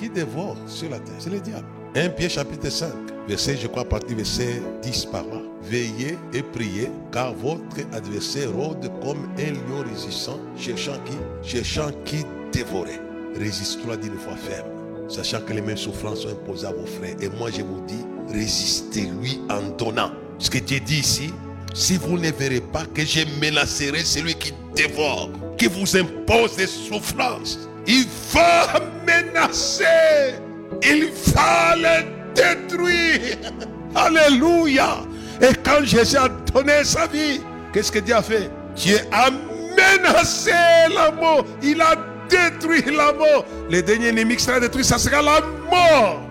dévore 0.10 0.58
sur 0.68 0.90
la 0.90 1.00
terre? 1.00 1.16
C'est 1.20 1.30
le 1.30 1.40
diable. 1.40 1.66
1 1.96 2.10
Pierre 2.10 2.30
chapitre 2.30 2.70
5, 2.70 2.90
verset, 3.28 3.58
je 3.58 3.68
crois, 3.68 3.86
partie 3.86 4.16
verset 4.16 4.62
10 4.82 5.06
par 5.06 5.24
là. 5.24 5.42
Veillez 5.62 6.18
et 6.34 6.42
priez, 6.42 6.90
car 7.12 7.34
votre 7.34 7.78
adversaire 7.94 8.52
rôde 8.52 8.92
comme 9.02 9.30
un 9.38 9.52
lion 9.52 9.84
résistant, 9.90 10.40
cherchant 10.58 10.98
qui? 11.06 11.48
Cherchant 11.48 11.92
qui 12.04 12.26
dévorer. 12.52 13.00
Résiste-toi 13.38 13.98
d'une 13.98 14.18
foi 14.18 14.36
ferme. 14.36 14.68
sachant 15.08 15.42
que 15.42 15.54
les 15.54 15.62
mêmes 15.62 15.78
souffrances 15.78 16.22
sont 16.22 16.30
imposées 16.30 16.68
à 16.68 16.72
vos 16.72 16.86
frères. 16.86 17.16
Et 17.22 17.30
moi, 17.38 17.50
je 17.52 17.62
vous 17.62 17.82
dis, 17.88 18.04
résistez-lui 18.34 19.42
en 19.50 19.76
donnant. 19.78 20.12
Ce 20.40 20.50
que 20.50 20.58
Dieu 20.58 20.80
dit 20.80 21.00
ici, 21.00 21.32
si 21.74 21.98
vous 21.98 22.18
ne 22.18 22.32
verrez 22.32 22.62
pas 22.62 22.86
que 22.86 23.04
je 23.04 23.22
menacerai 23.42 24.04
celui 24.04 24.36
qui 24.36 24.54
qui 24.76 25.68
vous 25.68 25.98
impose 25.98 26.56
des 26.56 26.68
souffrances, 26.68 27.60
il 27.86 28.06
va 28.34 28.80
menacer, 29.06 30.36
il 30.82 31.12
va 31.34 31.76
le 31.76 32.06
détruire. 32.34 33.38
Alléluia. 33.96 34.98
Et 35.42 35.54
quand 35.64 35.84
Jésus 35.84 36.18
a 36.18 36.30
donné 36.30 36.84
sa 36.84 37.08
vie, 37.08 37.42
qu'est-ce 37.72 37.92
que 37.92 38.00
Dieu 38.00 38.16
a 38.16 38.22
fait? 38.22 38.50
Dieu 38.76 39.00
a 39.12 39.30
menacé 39.30 40.52
la 40.94 41.12
mort. 41.12 41.46
Il 41.62 41.82
a 41.82 41.96
détruit 42.30 42.84
la 42.86 43.14
mort. 43.14 43.46
Le 43.70 43.82
dernier 43.82 44.08
ennemi 44.08 44.36
qui 44.38 44.44
sera 44.44 44.60
détruit, 44.60 44.84
ça 44.84 44.98
sera 44.98 45.22
la 45.22 45.42
mort. 45.70 46.22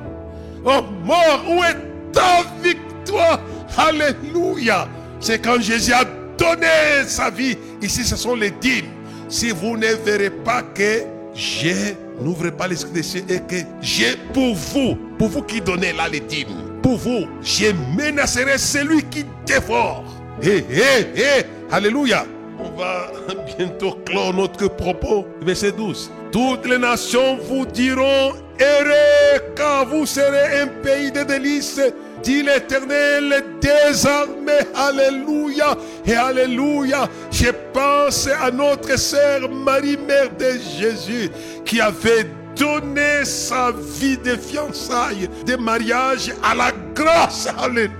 Oh 0.64 0.82
mort, 1.04 1.44
où 1.48 1.62
est 1.62 1.76
ta 2.12 2.42
victoire? 2.62 3.40
Alléluia. 3.76 4.88
C'est 5.20 5.40
quand 5.40 5.60
Jésus 5.60 5.92
a 5.92 6.04
donné 6.36 7.04
sa 7.06 7.30
vie. 7.30 7.56
Ici, 7.82 8.04
ce 8.04 8.16
sont 8.16 8.36
les 8.36 8.52
dîmes. 8.52 8.86
Si 9.28 9.50
vous 9.50 9.76
ne 9.76 9.88
verrez 10.04 10.30
pas 10.30 10.62
que 10.62 11.02
je 11.34 11.94
n'ouvre 12.20 12.50
pas 12.50 12.68
l'esprit 12.68 12.92
des 12.92 13.02
cieux 13.02 13.24
et 13.28 13.40
que 13.40 13.56
j'ai 13.80 14.16
pour 14.32 14.54
vous, 14.54 14.96
pour 15.18 15.28
vous 15.28 15.42
qui 15.42 15.60
donnez 15.60 15.92
là 15.92 16.08
les 16.08 16.20
dîmes, 16.20 16.78
pour 16.82 16.96
vous, 16.96 17.26
je 17.42 17.72
menacerai 17.96 18.58
celui 18.58 19.02
qui 19.04 19.24
dévore. 19.46 20.04
Hé, 20.42 20.64
hé, 20.70 21.06
hé, 21.16 21.44
Alléluia. 21.70 22.24
On 22.58 22.70
va 22.78 23.10
bientôt 23.58 23.98
clore 24.04 24.34
notre 24.34 24.68
propos. 24.68 25.26
Verset 25.40 25.72
12. 25.72 26.10
Toutes 26.30 26.66
les 26.66 26.78
nations 26.78 27.36
vous 27.48 27.66
diront 27.66 28.32
heureux 28.60 29.40
car 29.56 29.86
vous 29.86 30.06
serez 30.06 30.60
un 30.60 30.66
pays 30.66 31.10
de 31.10 31.22
délices 31.24 31.80
dit 32.22 32.42
l'Éternel 32.42 33.44
désormais. 33.60 34.66
Alléluia 34.74 35.76
et 36.06 36.14
Alléluia. 36.14 37.08
Je 37.30 37.48
pense 37.72 38.28
à 38.28 38.50
notre 38.50 38.98
sœur 38.98 39.48
Marie, 39.50 39.96
mère 39.96 40.30
de 40.38 40.52
Jésus, 40.78 41.30
qui 41.64 41.80
avait 41.80 42.26
donné 42.56 43.24
sa 43.24 43.72
vie 43.72 44.18
de 44.18 44.36
fiançailles, 44.36 45.28
de 45.46 45.56
mariage 45.56 46.32
à 46.42 46.54
la 46.54 46.72
grâce. 46.94 47.48
Alléluia. 47.58 47.90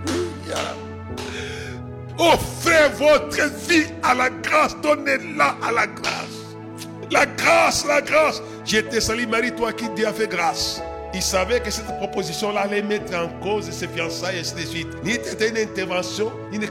Offrez 2.19 2.89
votre 2.97 3.51
vie 3.69 3.87
à 4.03 4.15
la 4.15 4.31
grâce. 4.31 4.77
Donnez-la 4.83 5.57
à 5.67 5.73
la 5.73 5.87
grâce. 5.87 6.13
La 7.11 7.27
grâce, 7.27 7.85
la 7.87 8.01
grâce. 8.01 8.43
J'étais 8.65 9.01
sali 9.01 9.27
Marie, 9.27 9.53
toi 9.53 9.73
qui 9.73 9.89
Dieu 9.91 10.07
a 10.07 10.13
fait 10.13 10.29
grâce. 10.29 10.81
Il 11.15 11.23
savait 11.23 11.61
que 11.61 11.71
cette 11.71 11.87
proposition-là 11.99 12.63
allait 12.63 12.83
mettre 12.83 13.15
en 13.15 13.29
cause 13.43 13.71
ses 13.71 13.87
fiançailles 13.89 14.37
et 14.37 14.41
ainsi 14.41 14.55
de 14.55 14.61
suite. 14.61 14.89
C'était 15.25 15.51
une 15.51 15.59
intervention, 15.59 16.33
une 16.53 16.67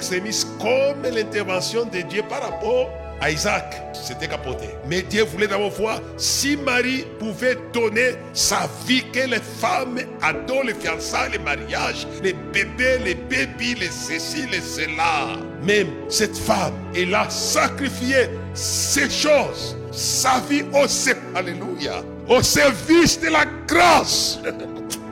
comme 0.59 1.03
l'intervention 1.03 1.85
de 1.85 2.01
Dieu 2.01 2.23
par 2.27 2.41
rapport 2.41 2.89
à 3.21 3.29
Isaac. 3.29 3.81
C'était 3.93 4.27
capoté. 4.27 4.69
Mais 4.87 5.03
Dieu 5.03 5.23
voulait 5.23 5.47
d'abord 5.47 5.69
voir 5.69 5.99
si 6.17 6.57
Marie 6.57 7.05
pouvait 7.19 7.55
donner 7.71 8.15
sa 8.33 8.67
vie, 8.87 9.03
que 9.11 9.29
les 9.29 9.39
femmes 9.39 9.99
adorent 10.21 10.63
les 10.63 10.73
fiançailles, 10.73 11.33
les 11.33 11.39
mariages, 11.39 12.07
les 12.23 12.33
bébés, 12.33 12.97
les 13.03 13.15
bébés, 13.15 13.75
les 13.79 13.89
ceci, 13.89 14.47
les 14.51 14.59
cela. 14.59 15.37
Même 15.63 15.87
cette 16.09 16.37
femme, 16.37 16.73
elle 16.95 17.13
a 17.13 17.29
sacrifié 17.29 18.29
ces 18.55 19.09
choses, 19.09 19.77
sa 19.91 20.39
vie 20.49 20.63
au. 20.73 20.87
Alléluia 21.35 22.03
au 22.31 22.41
service 22.41 23.19
de 23.19 23.27
la 23.27 23.43
grâce. 23.67 24.39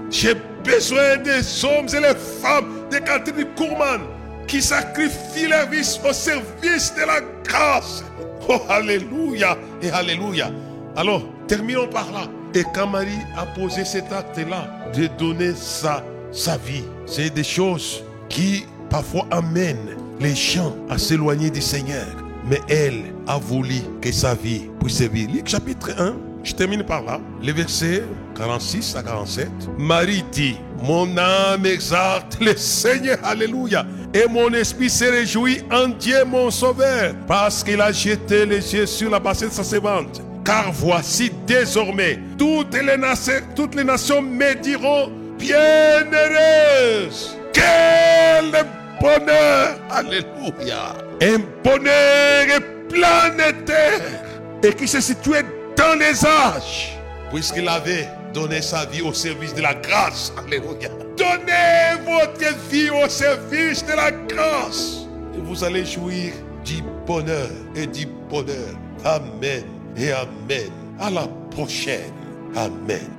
J'ai 0.09 0.35
besoin 0.63 1.17
des 1.17 1.65
hommes 1.65 1.87
et 1.87 1.99
les 1.99 2.15
femmes 2.41 2.87
de 2.89 2.97
Catherine 2.99 3.45
Courman 3.57 4.01
qui 4.47 4.61
sacrifient 4.61 5.47
leur 5.47 5.69
vie 5.69 5.99
au 6.07 6.13
service 6.13 6.93
de 6.95 7.01
la 7.01 7.19
grâce. 7.43 8.03
Oh, 8.47 8.61
Alléluia 8.69 9.57
et 9.81 9.91
Alléluia. 9.91 10.49
Alors, 10.95 11.21
terminons 11.47 11.87
par 11.87 12.11
là. 12.11 12.21
Et 12.55 12.63
quand 12.73 12.87
Marie 12.87 13.11
a 13.37 13.45
posé 13.45 13.83
cet 13.85 14.11
acte-là 14.11 14.89
de 14.95 15.07
donner 15.19 15.53
sa 15.55 16.57
vie, 16.57 16.85
c'est 17.05 17.29
des 17.29 17.43
choses 17.43 18.01
qui 18.29 18.65
parfois 18.89 19.27
amènent 19.29 19.97
les 20.19 20.35
gens 20.35 20.75
à 20.89 20.97
s'éloigner 20.97 21.51
du 21.51 21.61
Seigneur. 21.61 22.07
Mais 22.49 22.61
elle 22.67 23.03
a 23.27 23.37
voulu 23.37 23.75
que 24.01 24.11
sa 24.11 24.33
vie 24.33 24.63
puisse 24.79 24.97
servir. 24.97 25.29
Luc 25.31 25.47
chapitre 25.47 25.91
1, 25.99 26.15
je 26.43 26.53
termine 26.53 26.83
par 26.83 27.03
là. 27.03 27.19
Les 27.43 27.51
versets 27.51 28.03
46 28.35 28.95
à 28.95 29.03
47. 29.03 29.47
Marie 29.77 30.23
dit, 30.31 30.57
mon 30.81 31.15
âme 31.17 31.65
exalte 31.65 32.37
le 32.41 32.55
Seigneur, 32.57 33.19
alléluia. 33.23 33.85
Et 34.13 34.25
mon 34.27 34.51
esprit 34.53 34.89
se 34.89 35.05
réjouit 35.05 35.61
en 35.71 35.89
Dieu 35.89 36.23
mon 36.25 36.49
sauveur, 36.49 37.13
parce 37.27 37.63
qu'il 37.63 37.79
a 37.81 37.91
jeté 37.91 38.47
les 38.47 38.73
yeux 38.73 38.87
sur 38.87 39.11
la 39.11 39.19
bassine 39.19 39.49
de 39.49 39.53
sa 39.53 39.63
servante. 39.63 40.23
Car 40.43 40.71
voici 40.71 41.31
désormais, 41.45 42.17
toutes 42.37 42.73
les 42.73 42.97
nations, 42.97 43.41
toutes 43.55 43.75
les 43.75 43.83
nations 43.83 44.23
me 44.23 44.55
diront, 44.55 45.11
bienheureuse. 45.37 47.37
Quel 47.53 48.51
bonheur, 48.99 49.77
alléluia. 49.91 50.95
Un 51.21 51.39
bonheur 51.63 52.61
planétaire 52.87 54.23
et 54.63 54.73
qui 54.73 54.87
se 54.87 55.01
situait 55.01 55.43
dans 55.75 55.97
les 55.99 56.25
âges, 56.25 56.97
puisqu'il 57.31 57.67
avait 57.67 58.07
donné 58.33 58.61
sa 58.61 58.85
vie 58.85 59.01
au 59.01 59.13
service 59.13 59.53
de 59.53 59.61
la 59.61 59.73
grâce. 59.73 60.31
Alléluia. 60.37 60.89
Donnez 61.17 62.01
votre 62.05 62.69
vie 62.69 62.89
au 62.89 63.09
service 63.09 63.85
de 63.85 63.93
la 63.93 64.11
grâce. 64.11 64.99
Et 65.35 65.41
vous 65.41 65.63
allez 65.63 65.85
jouir 65.85 66.31
du 66.63 66.81
bonheur 67.05 67.49
et 67.75 67.87
du 67.87 68.05
bonheur. 68.29 68.75
Amen 69.03 69.63
et 69.97 70.11
Amen. 70.11 70.71
À 70.99 71.09
la 71.09 71.27
prochaine. 71.51 72.13
Amen. 72.55 73.18